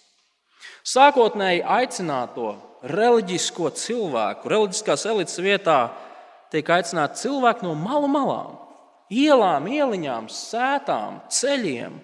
Sākotnēji 0.84 1.64
aicināto 1.64 2.54
reliģisko 2.84 3.70
cilvēku, 3.76 4.48
reliģiskās 4.52 5.06
elites 5.08 5.40
vietā 5.40 5.78
tiek 6.54 6.70
aicināti 6.70 7.24
cilvēki 7.24 7.66
no 7.66 7.74
malu 7.78 8.08
malām, 8.10 8.54
ielām, 9.12 9.66
ieliņām, 9.70 10.30
sētām, 10.30 11.20
ceļiem. 11.32 11.98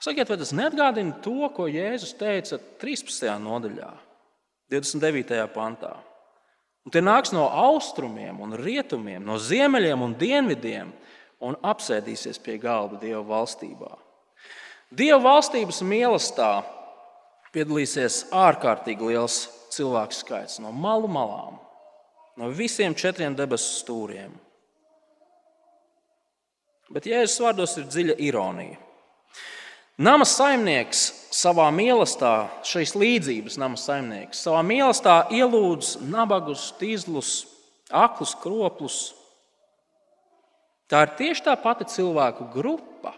Sakiet, 0.00 0.30
vai 0.30 0.38
tas 0.40 0.54
neatgādina 0.56 1.18
to, 1.24 1.44
ko 1.54 1.68
Jēzus 1.68 2.14
teica 2.18 2.58
13. 2.80 3.28
nodaļā, 3.44 3.90
29. 4.72 5.42
pantā? 5.54 5.92
Un 6.86 6.94
tie 6.94 7.02
nāks 7.04 7.34
no 7.36 7.44
austrumiem 7.52 8.38
un 8.40 8.56
rietumiem, 8.56 9.20
no 9.20 9.36
ziemeļiem 9.36 10.00
un 10.06 10.16
dienvidiem 10.16 10.92
un 11.44 11.56
apsēdīsies 11.60 12.40
pie 12.40 12.56
galda 12.60 12.96
Dieva 13.00 13.20
valstībā. 13.28 13.92
Dieva 14.90 15.20
valstības 15.22 15.82
mīlestībā 15.86 16.52
piedalīsies 17.54 18.24
ārkārtīgi 18.34 19.10
liels 19.12 19.42
cilvēku 19.74 20.16
skaits 20.16 20.58
no 20.62 20.72
malu 20.72 21.10
malām 21.10 21.58
no 22.40 22.48
visiem 22.56 22.96
četriem 22.96 23.36
debesu 23.36 23.82
stūriem. 23.82 24.32
Bet 26.90 27.06
Jēzus 27.06 27.42
vārdos 27.44 27.76
ir 27.78 27.86
dziļa 27.86 28.16
ironija. 28.26 28.78
Nama 30.00 30.24
saimnieks 30.24 31.02
savā 31.36 31.66
mīlestībā, 31.76 32.62
šīs 32.64 32.94
līdzības 32.96 33.58
nama 33.60 33.76
saimnieks, 33.78 34.40
savā 34.46 34.62
mīlestībā 34.64 35.28
ielūdz 35.36 35.98
nabagus, 36.08 36.70
tīzlus, 36.80 37.34
aklus, 37.92 38.32
kroplus. 38.40 38.96
Tā 40.90 41.04
ir 41.04 41.12
tieši 41.20 41.44
tā 41.50 41.54
pati 41.60 41.84
cilvēku 41.92 42.48
grupa, 42.54 43.12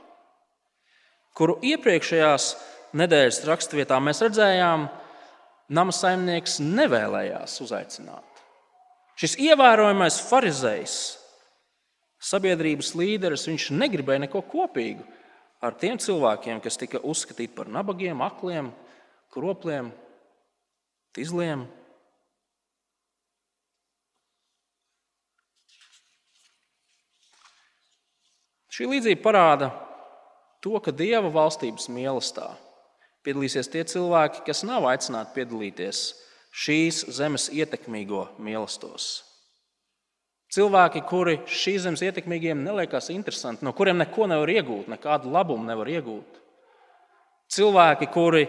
kuru 1.39 1.57
iepriekšējās 1.71 2.51
nedēļas 2.99 3.41
raksturvietā 3.49 4.03
mēs 4.03 4.21
redzējām, 4.27 4.91
nama 5.73 5.95
saimnieks 5.95 6.59
nevēlējās 6.67 7.57
uzaicināt. 7.65 8.32
Šis 9.19 9.37
ievērojamais 9.41 10.21
farizējs 10.29 10.97
sabiedrības 12.23 12.95
līderis, 12.99 13.49
viņš 13.51 13.69
negribēja 13.77 14.25
neko 14.25 14.43
kopīgu 14.49 15.05
ar 15.63 15.77
tiem 15.79 15.99
cilvēkiem, 16.01 16.63
kas 16.63 16.79
tika 16.81 17.03
uzskatīti 17.03 17.55
par 17.55 17.71
nabagiem, 17.71 18.23
akliem, 18.25 18.73
kropliem, 19.35 19.93
tizliem. 21.15 21.67
Šī 28.73 28.89
līdzība 28.89 29.21
parāda 29.21 29.69
to, 30.65 30.79
ka 30.81 30.95
Dieva 30.97 31.29
valstības 31.29 31.91
mīlestībā 31.93 32.55
piedalīsies 33.23 33.69
tie 33.71 33.85
cilvēki, 33.87 34.43
kas 34.47 34.65
nav 34.67 34.87
aicināti 34.91 35.37
piedalīties 35.37 36.01
šīs 36.53 37.07
zemes 37.17 37.49
ietekmīgo 37.53 38.27
mīlestos. 38.43 39.23
Cilvēki, 40.53 41.01
kuri 41.09 41.39
šīs 41.49 41.87
zemes 41.87 42.03
ietekmīgiem 42.05 42.61
neliekas 42.61 43.09
interesanti, 43.15 43.65
no 43.65 43.73
kuriem 43.73 43.97
neko 44.03 44.29
nevar 44.29 44.51
iegūt, 44.53 44.91
nekādu 44.93 45.33
labumu 45.33 45.65
nevar 45.65 45.89
iegūt. 45.89 46.41
Cilvēki, 47.53 48.09
kuri 48.13 48.45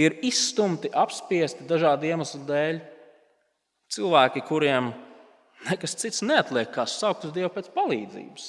ir 0.00 0.16
izstumti, 0.24 0.88
apspiesti 0.88 1.66
dažādu 1.68 2.08
iemeslu 2.08 2.40
dēļ. 2.48 2.80
Cilvēki, 3.92 4.40
kuriem 4.48 4.90
nekas 5.68 5.96
cits 6.00 6.24
neatliek, 6.24 6.70
kā 6.72 6.86
saukt 6.88 7.28
uz 7.28 7.34
Dievu 7.36 7.52
pēc 7.52 7.68
palīdzības. 7.76 8.48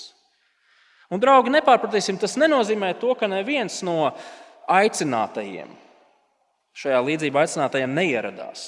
Un, 1.12 1.22
draugi, 1.22 1.52
nepārpratīsim, 1.54 2.18
tas 2.22 2.34
nenozīmē 2.40 2.96
to, 3.00 3.12
ka 3.20 3.28
neviens 3.30 3.82
no 3.86 4.10
aicinātajiem, 4.72 5.70
šajā 6.80 7.04
līdzībā 7.12 7.44
aicinātajiem, 7.44 7.94
neieradās. 7.94 8.66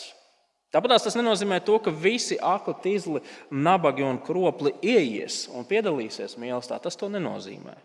Tāpat 0.76 0.98
tas 1.00 1.16
nenozīmē 1.16 1.62
to, 1.64 1.78
ka 1.80 1.94
visi 1.96 2.36
akli, 2.44 2.74
tīzli, 2.84 3.22
nabagi 3.52 4.04
un 4.04 4.20
kropli 4.20 4.74
ieies 4.84 5.46
un 5.56 5.64
piedalīsies 5.68 6.36
mīlestībā. 6.40 6.82
Tas 6.84 7.00
to 7.00 7.08
nenozīmē. 7.12 7.76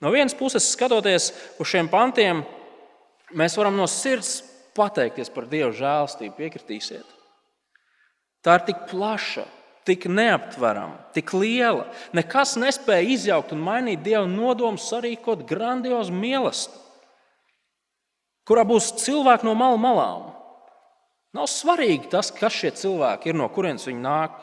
No 0.00 0.12
vienas 0.12 0.36
puses, 0.36 0.68
skatoties 0.72 1.30
uz 1.60 1.68
šiem 1.68 1.88
pantiem, 1.92 2.42
mēs 3.36 3.56
varam 3.56 3.76
no 3.76 3.86
sirds 3.88 4.40
pateikties 4.76 5.32
par 5.32 5.48
Dieva 5.48 5.72
žēlstību, 5.76 6.36
piekritīsiet. 6.36 7.16
Tā 8.44 8.56
ir 8.56 8.66
tik 8.68 8.84
plaša, 8.92 9.46
tik 9.88 10.04
neaptverama, 10.08 10.98
tik 11.16 11.32
liela. 11.36 11.86
Nekas 12.16 12.54
nespēja 12.60 13.08
izjaukt 13.16 13.52
un 13.56 13.64
mainīt 13.64 14.04
Dieva 14.04 14.26
nodomu 14.28 14.80
sarīkot 14.80 15.46
grandiozu 15.48 16.12
mīlestību, 16.16 16.84
kurā 18.48 18.66
būs 18.68 18.92
cilvēki 19.00 19.48
no 19.48 19.56
malu 19.56 19.80
malām 19.80 20.28
Nav 21.36 21.46
svarīgi 21.50 22.10
tas, 22.10 22.32
kas 22.34 22.56
šie 22.56 22.72
cilvēki 22.74 23.30
ir, 23.30 23.38
no 23.38 23.46
kurienes 23.54 23.86
viņi 23.86 24.02
nāk. 24.02 24.38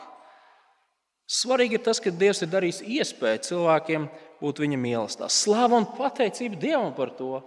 Svarīgi 1.28 1.76
ir 1.76 1.84
tas, 1.84 2.00
ka 2.00 2.12
Dievs 2.14 2.40
ir 2.44 2.48
darījis 2.48 2.80
iespēju 2.80 3.44
cilvēkiem 3.50 4.06
būt 4.40 4.62
viņa 4.64 4.78
mīlestībā. 4.80 5.28
Slava 5.28 5.76
un 5.76 5.88
pateicība 5.98 6.56
Dievam 6.62 6.94
par 6.96 7.12
to. 7.18 7.42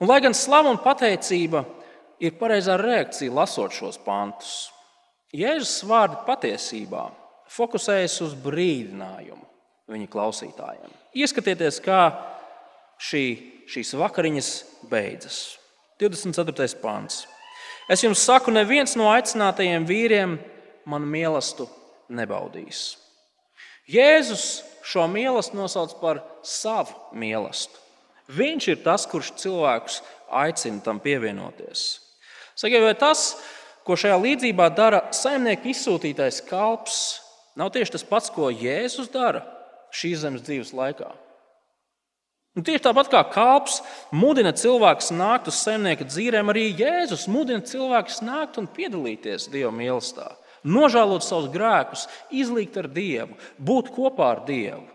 Un, 0.00 0.08
lai 0.10 0.18
gan 0.24 0.34
slava 0.34 0.72
un 0.74 0.80
pateicība 0.82 1.62
ir 2.20 2.34
pareizā 2.40 2.74
reakcija, 2.80 3.32
lasot 3.32 3.76
šos 3.76 4.00
pantus, 4.02 4.56
Jēzus 5.36 5.82
vārdi 5.86 6.20
patiesībā 6.26 7.08
fokusējas 7.52 8.14
uz 8.24 8.34
brīdinājumu 8.40 9.42
viņa 9.90 10.08
klausītājiem. 10.10 10.92
Ieskatieties, 11.18 11.80
kā 11.84 12.00
šī, 13.02 13.24
šīs 13.70 13.94
vakariņas 14.00 14.50
beidzas. 14.90 15.40
24. 16.00 16.78
pāns. 16.82 17.24
Es 17.88 18.02
jums 18.02 18.22
saku, 18.26 18.50
neviens 18.50 18.96
no 18.98 19.06
aicinātajiem 19.12 19.86
vīriem 19.86 20.36
man 20.90 21.04
mīlestību 21.06 21.70
nebaudīs. 22.18 22.96
Jēzus 23.90 24.46
šo 24.86 25.06
mīlestību 25.10 25.60
nosauc 25.60 25.94
par 26.00 26.22
savu 26.42 26.96
mīlestību. 27.14 27.82
Viņš 28.36 28.66
ir 28.72 28.80
tas, 28.82 29.04
kurš 29.06 29.36
cilvēkus 29.38 30.00
aicina 30.34 30.82
tam 30.82 30.98
pievienoties. 31.02 31.84
Sakiet, 32.58 32.82
vai 32.82 32.96
tas, 32.98 33.36
ko 33.86 33.94
šajā 33.94 34.16
līdzībā 34.18 34.66
dara 34.74 35.04
saimnieka 35.14 35.70
izsūtītais 35.70 36.40
kalps, 36.48 37.20
nav 37.54 37.70
tieši 37.74 37.94
tas 37.94 38.06
pats, 38.08 38.32
ko 38.34 38.50
Jēzus 38.50 39.12
dara 39.14 39.44
šīs 39.94 40.24
zemes 40.24 40.42
dzīves 40.42 40.74
laikā? 40.74 41.12
Un 42.56 42.64
tieši 42.64 42.86
tāpat 42.86 43.10
kā 43.12 43.20
kalps 43.28 43.82
mudina 44.16 44.54
cilvēkus 44.56 45.10
nākt 45.12 45.50
uz 45.50 45.58
zemnieka 45.60 46.06
dzīvēm, 46.08 46.48
arī 46.48 46.70
Jēzus 46.78 47.26
mudina 47.28 47.60
cilvēkus 47.60 48.22
nākt 48.24 48.56
un 48.56 48.68
piedalīties 48.72 49.50
Dieva 49.52 49.68
mīlestībā, 49.76 50.30
nožēlot 50.64 51.24
savus 51.26 51.50
grēkus, 51.52 52.06
izlīgt 52.32 52.78
ar 52.80 52.88
Dievu, 52.88 53.36
būt 53.60 53.92
kopā 53.92 54.30
ar 54.32 54.44
Dievu. 54.48 54.86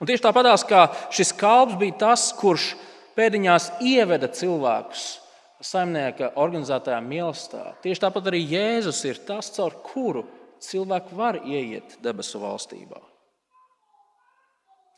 Un 0.00 0.08
tieši 0.08 0.24
tāpatās 0.24 0.64
kā 0.64 0.86
šis 1.12 1.34
kalps 1.36 1.76
bija 1.76 1.98
tas, 2.06 2.30
kurš 2.32 2.70
pēdiņās 3.18 3.68
ieveda 3.84 4.32
cilvēkus 4.32 5.04
saimnieka 5.60 6.32
organizētajā 6.40 7.02
mīlestībā, 7.04 7.74
tieši 7.84 8.06
tāpat 8.06 8.32
arī 8.32 8.40
Jēzus 8.54 9.04
ir 9.04 9.20
tas, 9.28 9.52
caur 9.52 9.76
kuru 9.84 10.24
cilvēki 10.64 11.20
var 11.20 11.42
ieiet 11.44 12.00
debesu 12.00 12.40
valstībā. 12.40 13.09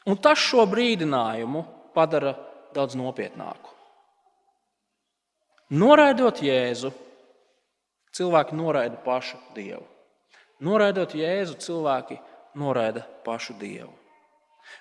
Un 0.09 0.19
tas 0.19 0.41
šo 0.41 0.65
brīdinājumu 0.67 1.63
padara 1.95 2.35
daudz 2.75 2.97
nopietnāku. 2.99 3.71
Noraidot 5.73 6.43
Jēzu, 6.45 6.91
cilvēki 8.13 8.57
noraida 8.59 8.99
pašu 9.05 9.39
Dievu. 9.57 9.87
Noraidot 10.63 11.15
Jēzu, 11.17 11.57
cilvēki 11.63 12.19
noraida 12.59 13.07
pašu 13.25 13.57
Dievu. 13.61 13.93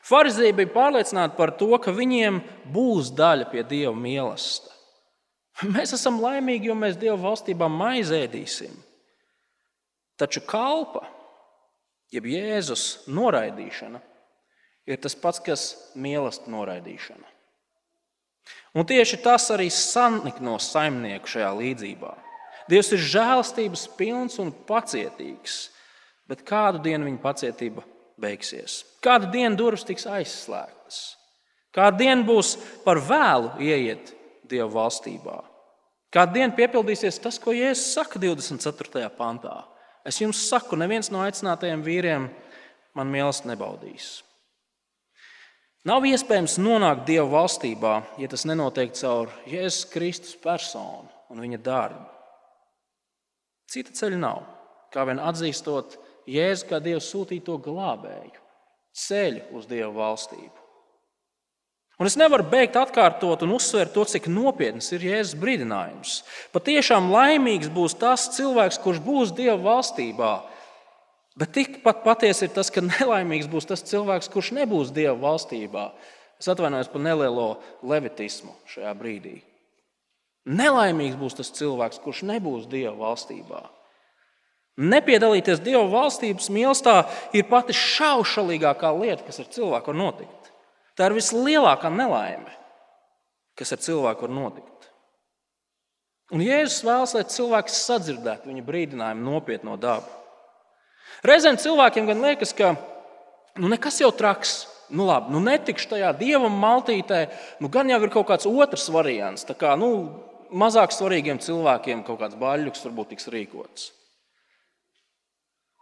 Pharizēji 0.06 0.56
bija 0.58 0.74
pārliecināti 0.74 1.38
par 1.38 1.54
to, 1.58 1.72
ka 1.82 1.94
viņiem 1.96 2.42
būs 2.74 3.14
daļa 3.18 3.48
pie 3.52 3.64
Dieva 3.68 3.96
mīlestības. 3.98 4.78
Mēs 5.68 5.92
esam 5.94 6.18
laimīgi, 6.24 6.72
jo 6.72 6.76
mēs 6.78 6.96
Dieva 6.98 7.18
valstībā 7.22 7.68
maizēdīsim. 7.70 8.72
Taču 10.18 10.42
kalpa, 10.48 11.04
jeb 12.14 12.26
Jēzus 12.30 13.04
noraidīšana, 13.12 14.02
ir 14.90 15.02
tas 15.02 15.16
pats, 15.18 15.42
kas 15.44 15.68
mīlestības 15.96 16.52
noraidīšana. 16.52 17.28
Un 18.72 18.88
tieši 18.88 19.20
tas 19.24 19.50
arī 19.52 19.68
sanikno 19.74 20.56
saimnieku 20.62 21.28
šajā 21.28 21.50
līdzībā. 21.58 22.12
Dievs 22.72 22.92
ir 22.96 23.02
žēlstības 23.04 23.88
pilns 23.98 24.38
un 24.40 24.54
pacietīgs, 24.68 25.66
bet 26.30 26.46
kādu 26.48 26.80
dienu 26.86 27.10
viņa 27.10 27.20
pacietība 27.24 27.84
beigsies? 28.22 28.82
Kādu 29.04 29.32
dienu 29.34 29.58
durvis 29.60 29.84
tiks 29.88 30.08
aizslēgtas? 30.08 31.02
Kādu 31.76 32.04
dienu 32.04 32.28
būs 32.28 32.56
par 32.86 33.00
vēlu 33.00 33.56
ieiet 33.64 34.14
Dieva 34.52 34.68
valstībā? 34.74 35.38
Kādu 36.12 36.36
dienu 36.36 36.56
piepildīsies 36.58 37.22
tas, 37.24 37.38
ko 37.40 37.54
Jēzus 37.56 37.94
saka 37.96 38.20
24. 38.20 39.08
pantā? 39.16 39.62
Es 40.04 40.18
jums 40.20 40.42
saku, 40.50 40.76
neviens 40.80 41.08
no 41.12 41.22
aicinātajiem 41.24 41.84
vīriem 41.86 42.28
man 42.98 43.12
mīlestību 43.14 43.54
nebaudīs. 43.54 44.10
Nav 45.90 46.06
iespējams 46.06 46.60
nonākt 46.62 47.08
Dieva 47.08 47.26
valstībā, 47.32 47.96
ja 48.22 48.28
tas 48.30 48.46
nenotiek 48.46 48.94
caur 49.00 49.32
Jēzus 49.50 49.88
Kristus 49.90 50.36
personu 50.38 51.10
un 51.34 51.42
viņa 51.42 51.58
darbu. 51.66 52.06
Cita 53.72 53.96
ceļa 53.98 54.20
nav, 54.22 54.44
kā 54.94 55.08
vien 55.10 55.22
atzīstot 55.24 55.98
Jēzu 56.30 56.68
kā 56.70 56.78
Dieva 56.84 57.02
sūtīto 57.02 57.58
glābēju, 57.66 58.38
ceļu 58.94 59.48
uz 59.58 59.66
Dieva 59.66 59.90
valstību. 59.96 60.58
Un 62.02 62.10
es 62.10 62.18
nevaru 62.18 62.46
beigt 62.50 62.78
atkārtot 62.78 63.42
un 63.46 63.56
uzsvērt 63.58 63.94
to, 63.94 64.06
cik 64.06 64.30
nopietns 64.30 64.90
ir 64.94 65.04
Jēzus 65.06 65.38
brīdinājums. 65.42 66.14
Patiešām 66.54 67.10
laimīgs 67.14 67.70
būs 67.74 67.98
tas 67.98 68.28
cilvēks, 68.38 68.80
kurš 68.86 69.02
būs 69.06 69.34
Dieva 69.38 69.58
valstībā, 69.66 70.32
Bet 71.40 71.54
tikpat 71.56 72.04
patiesi 72.04 72.48
ir 72.48 72.52
tas, 72.56 72.70
ka 72.74 72.84
nelaimīgs 72.84 73.48
būs 73.52 73.70
tas 73.70 73.84
cilvēks, 73.88 74.30
kurš 74.34 74.52
nebūs 74.58 74.92
Dieva 74.96 75.16
valstībā. 75.22 75.92
Es 76.42 76.50
atvainojos 76.52 76.90
par 76.92 77.04
nelielo 77.06 77.48
levitismu 77.88 78.54
šajā 78.74 78.92
brīdī. 78.98 79.38
Nelaimīgs 80.50 81.20
būs 81.20 81.38
tas 81.38 81.54
cilvēks, 81.56 82.02
kurš 82.04 82.26
nebūs 82.28 82.68
Dieva 82.70 82.98
valstībā. 82.98 83.62
Nepiedalīties 84.82 85.62
Dieva 85.64 85.86
valstības 85.92 86.50
mīlestībā 86.52 87.04
ir 87.38 87.48
pati 87.50 87.76
šaušalīgākā 87.78 88.92
lieta, 88.98 89.26
kas 89.28 89.44
ar 89.44 89.52
cilvēku 89.54 89.94
var 89.94 90.00
notikt. 90.00 90.52
Tā 90.98 91.08
ir 91.08 91.16
vislielākā 91.16 91.92
nelaime, 91.94 92.52
kas 93.56 93.72
ar 93.76 93.84
cilvēku 93.84 94.28
var 94.28 94.36
notikt. 94.36 94.90
Un 96.32 96.44
Jēzus 96.44 96.84
vēlas, 96.88 97.14
lai 97.16 97.24
cilvēks 97.28 97.84
sadzirdētu 97.86 98.50
viņa 98.50 98.64
brīdinājumu 98.68 99.28
nopietno 99.28 99.76
dabu. 99.80 100.21
Reizēm 101.26 101.60
cilvēkiem 101.62 102.08
gan 102.10 102.24
liekas, 102.26 102.54
ka 102.58 102.74
nu, 103.60 103.70
nekas 103.70 104.00
jau 104.02 104.10
traks. 104.16 104.66
Nu, 104.92 105.06
labi, 105.08 105.32
nu 105.32 105.40
netikšu 105.40 105.94
tajā 105.94 106.10
dievam 106.20 106.52
maltītē, 106.60 107.22
nu 107.64 107.70
gan 107.72 107.88
jau 107.88 108.02
ir 108.04 108.12
kaut 108.12 108.28
kāds 108.28 108.48
otrs 108.50 108.90
variants. 108.92 109.46
Kā, 109.56 109.78
nu, 109.80 109.92
mazāk 110.52 110.92
svarīgiem 110.92 111.40
cilvēkiem 111.40 112.04
kaut 112.08 112.20
kāds 112.20 112.36
baļķis 112.40 112.88
varbūt 112.90 113.14
tiks 113.14 113.30
rīkots. 113.32 113.92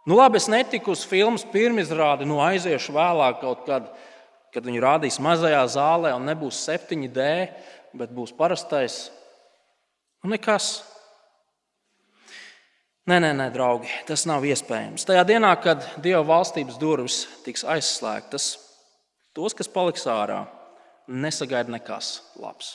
Nu, 0.06 0.16
labi, 0.16 0.38
es 0.40 0.48
netiku 0.48 0.94
uz 0.94 1.02
filmas 1.06 1.42
pirmizrādi, 1.52 2.28
nu 2.28 2.38
aiziešu 2.40 2.94
vēlāk, 2.96 3.40
kaut 3.42 3.66
kad, 3.66 3.90
kad 4.54 4.64
viņu 4.66 4.80
rādīs 4.82 5.18
mazajā 5.22 5.60
zālē, 5.74 6.14
un 6.16 6.24
nebūs 6.30 6.62
7D, 6.68 7.26
bet 7.98 8.14
būs 8.14 8.32
parastais. 8.36 9.08
Nu, 10.22 10.32
nekas. 10.32 10.80
Nē, 13.08 13.16
nē, 13.16 13.30
nē, 13.32 13.46
draugi, 13.54 13.88
tas 14.04 14.26
nav 14.28 14.44
iespējams. 14.44 15.06
Tajā 15.08 15.22
dienā, 15.24 15.54
kad 15.64 15.86
Dieva 16.04 16.20
valstības 16.28 16.76
durvis 16.76 17.22
tiks 17.46 17.64
aizslēgtas, 17.64 18.52
tos, 19.32 19.56
kas 19.56 19.70
paliks 19.72 20.04
ārā, 20.04 20.42
nesagaida 21.08 21.72
nekas 21.72 22.18
labs. 22.36 22.74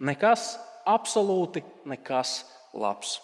Nekas, 0.00 0.54
absolūti 0.88 1.60
nekas 1.84 2.40
labs. 2.72 3.18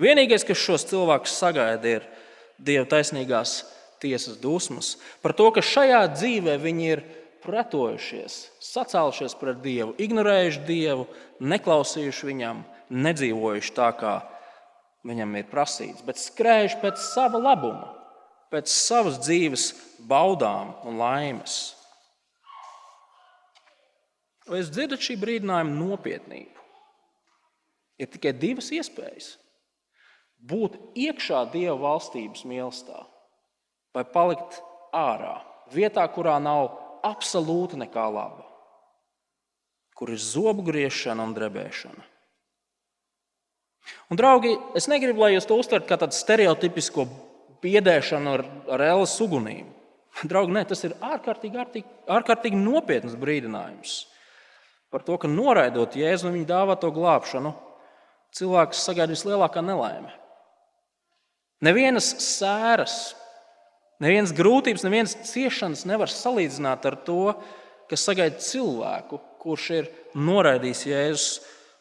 Vienīgais, 0.00 0.46
kas 0.48 0.60
šos 0.60 0.88
cilvēkus 0.88 1.36
sagaida, 1.36 1.98
ir 1.98 2.08
Dieva 2.56 2.88
taisnīgās 2.88 3.60
tiesas 4.02 4.40
dusmas 4.40 4.96
par 5.22 5.36
to, 5.36 5.50
ka 5.52 5.60
šajā 5.60 6.00
dzīvē 6.16 6.56
viņi 6.64 6.90
ir 6.96 7.04
pretojušies, 7.44 8.40
sacēlušies 8.72 9.36
pret 9.36 9.60
Dievu, 9.60 9.92
ignorējuši 10.00 10.64
Dievu, 10.66 11.08
neklausījuši 11.44 12.28
viņam, 12.32 12.64
nedzīvojuši 12.88 13.74
tā, 13.76 13.92
kā 14.00 14.20
viņam 15.06 15.36
ir 15.38 15.50
prasīts, 15.50 16.04
bet 16.06 16.20
skrējuši 16.20 16.80
pēc 16.82 17.02
sava 17.02 17.40
labuma, 17.42 17.92
pēc 18.52 18.70
savas 18.70 19.18
dzīves 19.22 19.70
baudām 20.08 20.74
un 20.86 20.98
laimes. 21.00 21.60
Vai 24.48 24.58
jūs 24.60 24.72
dzirdat 24.74 25.02
šī 25.04 25.16
brīdinājuma 25.22 25.76
nopietnību? 25.78 26.66
Ir 28.02 28.10
tikai 28.10 28.32
divas 28.34 28.72
iespējas. 28.74 29.36
Būt 30.42 30.74
iekšā 30.98 31.44
Dieva 31.52 31.76
valstības 31.78 32.42
mīlestībā, 32.50 33.04
vai 33.94 34.02
palikt 34.10 34.58
ārā, 34.90 35.36
vietā, 35.70 36.02
kurā 36.10 36.40
nav 36.42 36.72
absolūti 37.06 37.78
nekā 37.78 38.08
laba, 38.10 38.42
kur 39.94 40.10
ir 40.10 40.18
zobu 40.18 40.64
griešana 40.66 41.22
un 41.22 41.36
drebēšana. 41.36 42.11
Un, 44.10 44.18
draugi, 44.18 44.54
es 44.78 44.88
negribu, 44.90 45.24
lai 45.24 45.34
jūs 45.34 45.46
to 45.48 45.56
uztverat 45.58 45.86
kā 45.88 45.98
tādu 46.00 46.16
stereotipisko 46.16 47.06
biedēšanu 47.62 48.34
ar, 48.36 48.44
ar 48.76 48.84
ēlas 48.92 49.14
ugunīm. 49.24 49.70
Draugi, 50.28 50.52
nē, 50.52 50.64
tas 50.68 50.82
ir 50.84 50.94
ārkārtīgi, 51.00 51.56
ārkārtīgi, 51.56 51.92
ārkārtīgi 52.12 52.58
nopietns 52.60 53.16
brīdinājums 53.18 54.02
par 54.92 55.00
to, 55.06 55.16
ka 55.16 55.30
noraidot 55.30 55.94
Jēzu 55.96 56.28
un 56.28 56.34
viņa 56.36 56.48
dāvāto 56.50 56.90
glābšanu, 56.92 57.54
cilvēks 58.36 58.82
sagaida 58.84 59.14
vislielākā 59.14 59.62
nelaime. 59.64 60.10
Nevienas 61.64 62.10
sēras, 62.20 62.96
nevienas 64.04 64.34
grūtības, 64.36 64.84
nevienas 64.84 65.16
ciešanas 65.30 65.86
nevar 65.88 66.12
salīdzināt 66.12 66.84
ar 66.90 66.98
to, 67.06 67.22
kas 67.88 68.04
sagaida 68.04 68.36
cilvēku, 68.44 69.22
kurš 69.40 69.70
ir 69.78 69.88
noraidījis 70.12 70.84
Jēzus 70.90 71.32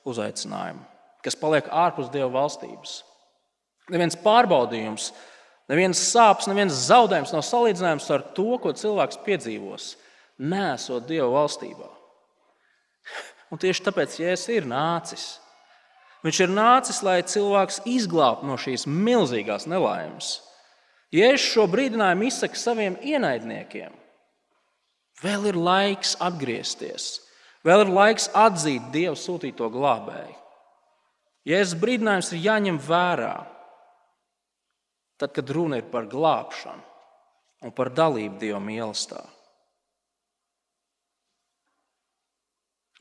uzaicinājumu 0.08 0.91
kas 1.26 1.38
paliek 1.38 1.68
ārpus 1.70 2.10
Dieva 2.14 2.30
valstības. 2.34 3.02
Neviens 3.92 4.18
pārbaudījums, 4.24 5.10
neviens 5.72 6.02
sāpes, 6.12 6.48
neviens 6.50 6.84
zaudējums 6.88 7.34
nav 7.36 7.44
salīdzināms 7.46 8.10
ar 8.14 8.26
to, 8.36 8.56
ko 8.62 8.74
cilvēks 8.78 9.22
piedzīvos, 9.26 9.96
nesot 10.42 11.08
Dieva 11.10 11.30
valstībā. 11.34 11.90
Un 13.52 13.60
tieši 13.60 13.84
tāpēc 13.84 14.20
Jēzus 14.22 14.52
ir 14.56 14.68
nācis. 14.70 15.26
Viņš 16.22 16.40
ir 16.46 16.54
nācis, 16.54 17.02
lai 17.04 17.20
cilvēks 17.26 17.82
izglābtu 17.90 18.48
no 18.48 18.56
šīs 18.62 18.86
milzīgās 18.88 19.66
nelaimes. 19.68 20.38
Jēzus 21.12 21.50
šo 21.56 21.66
brīdinājumu 21.68 22.30
izsaka 22.30 22.60
saviem 22.60 22.96
ienaidniekiem. 23.04 23.98
Vēl 25.22 25.50
ir 25.52 25.58
laiks 25.60 26.16
atgriezties, 26.24 27.20
vēl 27.68 27.84
ir 27.84 27.92
laiks 27.94 28.30
atzīt 28.38 28.88
Dieva 28.94 29.18
sūtīto 29.20 29.68
glābēju. 29.74 30.41
Jēzus 31.48 31.80
brīdinājums 31.82 32.32
ir 32.36 32.44
jāņem 32.46 32.78
vērā, 32.86 33.36
tad, 35.18 35.34
kad 35.34 35.50
runa 35.50 35.80
ir 35.82 35.88
par 35.90 36.06
glābšanu 36.10 36.86
un 37.66 37.74
par 37.78 37.90
dalību 37.94 38.38
Dieva 38.42 38.62
mīlestībā. 38.62 39.22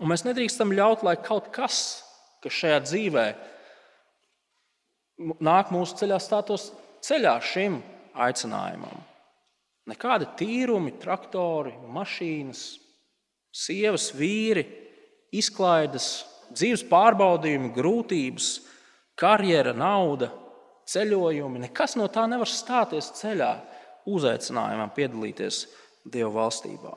Un 0.00 0.09
mēs 0.09 0.24
nedrīkstam 0.24 0.72
ļaut, 0.72 1.05
lai 1.05 1.18
kaut 1.20 1.50
kas, 1.53 2.00
kas 2.40 2.57
šajā 2.57 2.81
dzīvē 2.87 3.24
nāk 5.44 5.72
mūsu 5.74 5.98
ceļā, 6.00 6.16
stātos 6.24 6.70
ceļā 7.05 7.35
šim 7.44 7.76
aicinājumam. 8.16 9.03
Nekādi 9.90 10.29
tīrumi, 10.40 10.94
traktori, 11.03 11.74
mašīnas, 11.92 12.62
sievas, 13.53 14.11
vīri, 14.16 14.64
izklaides, 15.37 16.11
dzīves 16.54 16.84
pārbaudījumi, 16.90 17.72
grūtības, 17.74 18.48
karjera, 19.20 19.74
nauda, 19.76 20.30
ceļojumi. 20.90 21.62
Nekas 21.66 21.96
no 21.98 22.08
tā 22.12 22.26
nevar 22.30 22.50
stāties 22.50 23.12
ceļā 23.20 23.52
uzaicinājumam 24.10 24.92
piedalīties 24.96 25.66
Dieva 26.10 26.30
valstībā. 26.38 26.94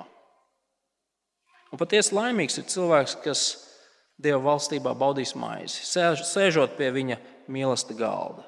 Un 1.74 1.80
patiesi 1.82 2.14
laimīgs 2.16 2.60
ir 2.62 2.70
cilvēks, 2.72 3.18
kas 3.26 3.42
Dieva 4.22 4.40
valstībā 4.46 4.94
baudīs 4.96 5.34
maizi, 5.36 5.84
sēžot 5.90 6.78
pie 6.78 6.92
viņa 6.96 7.18
mīlestības 7.52 8.00
galda. 8.00 8.46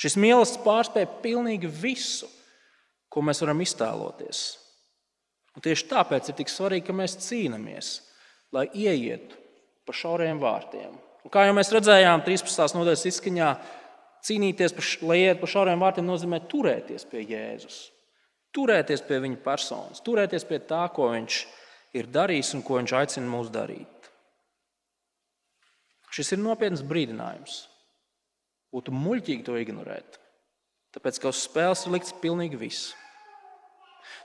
Šis 0.00 0.16
mīlestības 0.20 0.64
pārspēja 0.64 1.08
pilnīgi 1.24 1.68
visu, 1.68 2.28
ko 3.10 3.24
mēs 3.26 3.42
varam 3.42 3.64
iztēloties. 3.64 4.44
Un 5.56 5.64
tieši 5.64 5.88
tāpēc 5.90 6.30
ir 6.30 6.36
tik 6.38 6.52
svarīgi, 6.52 6.86
ka 6.86 6.94
mēs 6.94 7.18
cīnāmies, 7.24 7.90
lai 8.54 8.68
ieietu 8.70 9.39
pa 9.90 9.96
šauriem 9.98 10.38
vārtiem. 10.38 10.94
Un 11.26 11.32
kā 11.34 11.44
jau 11.48 11.54
mēs 11.56 11.72
redzējām, 11.74 12.22
13. 12.24 12.76
nodaļas 12.78 13.06
izskaņā, 13.10 13.48
cīnīties, 14.24 14.74
par, 14.76 14.90
lai 15.10 15.18
iet 15.24 15.40
pa 15.42 15.48
šauriem 15.50 15.82
vārtiem, 15.82 16.06
nozīmē 16.06 16.44
turēties 16.50 17.08
pie 17.10 17.24
Jēzus. 17.26 17.88
Turēties 18.54 19.02
pie 19.06 19.18
viņa 19.22 19.40
personas, 19.44 20.02
turēties 20.06 20.46
pie 20.46 20.60
tā, 20.66 20.84
ko 20.94 21.10
viņš 21.12 21.40
ir 21.98 22.08
darījis 22.10 22.54
un 22.56 22.64
ko 22.66 22.78
viņš 22.78 22.94
aicina 23.00 23.30
mūs 23.30 23.50
darīt. 23.52 24.10
Šis 26.10 26.34
ir 26.34 26.42
nopietns 26.42 26.82
brīdinājums. 26.86 27.64
Būtu 28.74 28.94
muļķīgi 28.94 29.46
to 29.46 29.56
ignorēt, 29.58 30.18
tāpēc 30.94 31.18
ka 31.18 31.30
uz 31.32 31.42
spēles 31.42 31.82
ir 31.86 31.94
likts 31.96 32.14
pilnīgi 32.22 32.58
viss. 32.58 32.92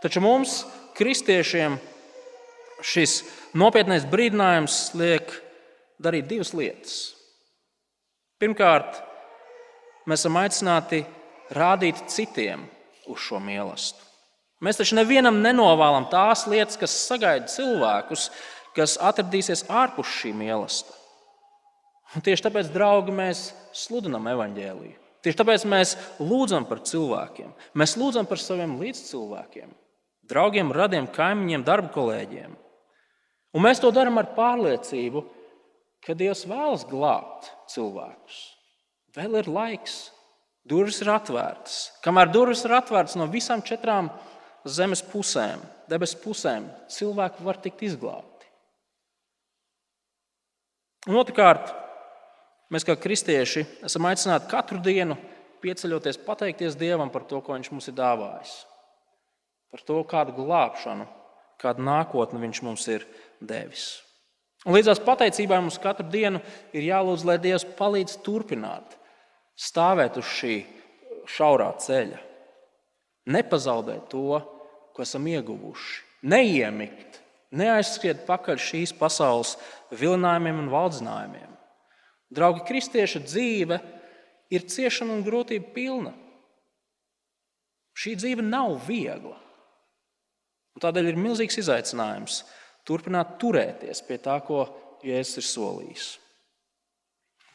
Taču 0.01 0.21
mums, 0.21 0.59
kristiešiem, 0.97 1.79
šis 2.85 3.23
nopietnais 3.57 4.05
brīdinājums 4.09 4.77
liek 4.97 5.33
darīt 6.01 6.27
divas 6.29 6.53
lietas. 6.55 6.95
Pirmkārt, 8.41 8.99
mēs 10.09 10.25
esam 10.25 10.39
aicināti 10.41 11.03
rādīt 11.55 12.03
citiem 12.11 12.65
uz 13.11 13.21
šo 13.27 13.39
mīlestību. 13.43 14.03
Mēs 14.65 14.79
taču 14.79 14.95
nevienam 14.97 15.41
nenovālam 15.43 16.07
tās 16.09 16.45
lietas, 16.49 16.79
kas 16.79 16.93
sagaida 17.05 17.49
cilvēkus, 17.51 18.29
kas 18.75 18.95
atradīsies 19.03 19.65
ārpus 19.71 20.11
šī 20.21 20.31
mīlestības. 20.35 21.01
Tieši 22.23 22.45
tāpēc, 22.45 22.69
draugi, 22.71 23.11
mēs 23.11 23.49
sludinām 23.75 24.29
evaņģēliju. 24.31 24.95
Tieši 25.25 25.39
tāpēc 25.41 25.65
mēs 25.67 25.95
lūdzam 26.21 26.67
par 26.69 26.83
cilvēkiem. 26.85 27.49
Mēs 27.75 27.95
lūdzam 27.99 28.27
par 28.29 28.39
saviem 28.39 28.77
līdzcilvēkiem, 28.79 29.71
draugiem, 30.29 30.71
radiem, 30.75 31.09
kaimiņiem, 31.11 31.65
darba 31.65 31.89
kolēģiem. 31.95 32.53
Un 33.55 33.65
mēs 33.65 33.81
to 33.81 33.91
darām 33.95 34.19
ar 34.21 34.29
pārliecību, 34.37 35.23
ka 36.05 36.13
Dievs 36.17 36.45
vēlas 36.49 36.85
glābt 36.87 37.49
cilvēkus. 37.71 38.41
Vēl 39.15 39.39
ir 39.39 39.49
laiks, 39.49 39.97
durvis 40.67 41.01
ir 41.01 41.11
atvērtas. 41.13 41.89
Kamēr 42.05 42.31
durvis 42.33 42.65
ir 42.67 42.75
atvērtas 42.77 43.17
no 43.19 43.27
visām 43.31 43.63
četrām 43.65 44.11
zemes 44.65 45.03
pusēm, 45.05 45.61
debesu 45.89 46.19
pusēm, 46.23 46.67
cilvēki 46.91 47.45
var 47.45 47.59
tikt 47.61 47.83
izglābti. 47.85 48.49
Un 51.05 51.19
otrkārt, 51.21 51.69
mēs 52.73 52.85
kā 52.85 52.95
kristieši 52.97 53.65
esam 53.85 54.07
aicināti 54.09 54.49
katru 54.49 54.81
dienu 54.81 55.17
pieceļoties, 55.61 56.21
pateikties 56.25 56.77
Dievam 56.77 57.11
par 57.13 57.27
to, 57.29 57.41
ko 57.41 57.53
Viņš 57.53 57.69
mums 57.73 57.89
ir 57.91 57.97
dāvājis, 57.97 58.55
par 59.73 59.85
to, 59.85 60.01
kādu 60.09 60.33
glābšanu, 60.37 61.05
kādu 61.61 61.85
nākotni 61.85 62.41
Viņš 62.41 62.65
mums 62.65 62.89
ir 62.89 63.05
devis. 63.39 64.04
Un 64.65 64.73
līdzās 64.73 65.01
pateicībai 65.05 65.59
mums 65.61 65.77
katru 65.81 66.07
dienu 66.09 66.41
ir 66.73 66.87
jālūdz, 66.87 67.25
lai 67.27 67.37
Dievs 67.41 67.67
palīdz 67.77 68.17
turpināt 68.25 68.95
stāvēt 69.55 70.17
uz 70.19 70.25
šī 70.39 70.55
šaurā 71.29 71.69
ceļa, 71.81 72.17
nepazaudēt 73.29 74.09
to, 74.11 74.39
ko 74.95 75.03
esam 75.05 75.27
ieguvuši, 75.29 76.01
neiemigt, 76.31 77.21
neaizskriet 77.55 78.25
pakaļ 78.27 78.59
šīs 78.61 78.93
pasaules 78.97 79.55
vilinājumiem 79.93 80.65
un 80.65 80.73
valdzinājumiem. 80.73 81.53
Draugi, 82.35 82.65
kristieša 82.67 83.21
dzīve 83.23 83.79
ir 84.53 84.65
ciešana 84.69 85.13
un 85.13 85.23
grūtība 85.25 85.71
pilna. 85.75 86.13
Šī 87.95 88.15
dzīve 88.19 88.43
nav 88.43 88.79
viegla. 88.87 89.37
Un 90.75 90.83
tādēļ 90.83 91.13
ir 91.13 91.19
milzīgs 91.21 91.61
izaicinājums 91.61 92.41
turpināt 92.87 93.35
turēties 93.41 94.03
pie 94.07 94.19
tā, 94.21 94.37
ko 94.45 94.65
Jēzus 95.05 95.41
ir 95.41 95.47
solījis. 95.49 96.05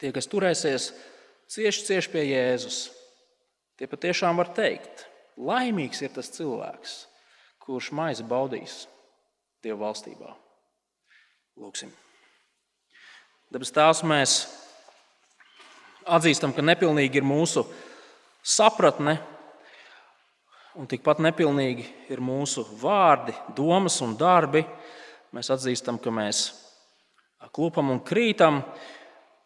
Tie, 0.01 0.13
kas 0.17 0.29
turēsies 0.31 0.91
cieši, 1.51 1.87
cieši 1.89 2.13
pie 2.13 2.25
Jēzus, 2.31 2.83
tie 3.79 3.89
patiešām 3.91 4.39
var 4.41 4.53
teikt, 4.57 5.07
laimīgs 5.41 6.03
ir 6.05 6.15
tas 6.15 6.31
cilvēks, 6.37 6.97
kurš 7.63 7.91
maizi 7.97 8.27
baudīs 8.27 8.85
Dieva 9.61 9.91
valstībā. 9.91 10.31
Lūksim. 11.61 11.91
Dabas 13.53 13.73
tās 13.77 14.01
mēs 14.07 14.37
atzīstam, 16.09 16.55
ka 16.57 16.65
nepilnīgi 16.65 17.21
ir 17.21 17.27
mūsu 17.27 17.67
sapratne, 18.41 19.19
un 20.79 20.89
tikpat 20.89 21.21
nepilnīgi 21.21 21.85
ir 22.09 22.23
mūsu 22.25 22.65
vārdi, 22.81 23.35
domas 23.57 23.99
un 24.07 24.15
darbi. 24.17 24.63
Mēs 25.31 25.51
atzīstam, 25.55 25.99
ka 26.03 26.11
mēs 26.11 26.49
klupam 27.55 27.93
un 27.93 28.01
krītam, 28.03 28.65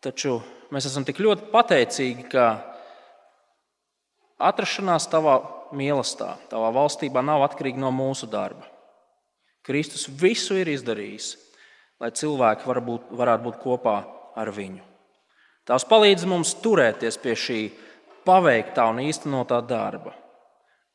taču 0.04 0.38
mēs 0.72 0.88
esam 0.88 1.04
tik 1.04 1.20
ļoti 1.20 1.50
pateicīgi, 1.52 2.24
ka 2.32 2.46
atrašanās 4.40 5.06
tavā 5.12 5.36
mīlestībā, 5.76 6.36
tavā 6.50 6.70
valstībā 6.74 7.22
nav 7.24 7.44
atkarīga 7.46 7.82
no 7.84 7.92
mūsu 7.94 8.28
darba. 8.30 8.66
Kristus 9.64 10.08
visu 10.08 10.56
ir 10.60 10.68
izdarījis, 10.72 11.34
lai 12.00 12.10
cilvēki 12.16 12.68
var 12.68 12.80
būt, 12.84 13.08
varētu 13.16 13.46
būt 13.46 13.62
kopā 13.62 13.96
ar 14.36 14.50
viņu. 14.52 14.82
Tās 15.64 15.86
palīdz 15.88 16.26
mums 16.28 16.52
turēties 16.60 17.16
pie 17.20 17.32
šī 17.38 17.60
paveiktā 18.26 18.84
un 18.92 19.00
īstenotā 19.04 19.62
darba. 19.64 20.12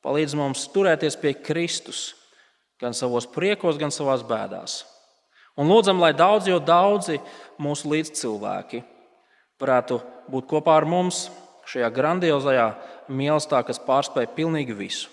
Palīdz 0.05 0.35
mums 0.37 0.67
turēties 0.73 1.17
pie 1.19 1.33
Kristus 1.41 2.11
gan 2.79 2.95
savos 2.95 3.27
priekos, 3.29 3.79
gan 3.79 3.91
savās 3.93 4.23
bēdās. 4.27 4.83
Un 5.59 5.67
lūdzam, 5.67 5.99
lai 5.99 6.13
daudz, 6.15 6.47
jo 6.47 6.59
daudzi 6.63 7.19
mūsu 7.59 7.89
līdzcilvēki 7.91 8.83
varētu 9.59 9.99
būt 10.31 10.47
kopā 10.47 10.77
ar 10.79 10.87
mums 10.87 11.27
šajā 11.69 11.89
grandiozajā 11.93 12.69
mīlestībā, 13.11 13.65
kas 13.67 13.81
pārspēj 13.83 14.31
pilnīgi 14.37 14.77
visu. 14.77 15.11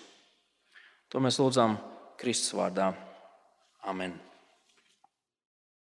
To 1.11 1.23
mēs 1.23 1.41
lūdzam 1.43 1.77
Kristus 2.21 2.55
vārdā. 2.57 2.93
Amen. 3.87 4.26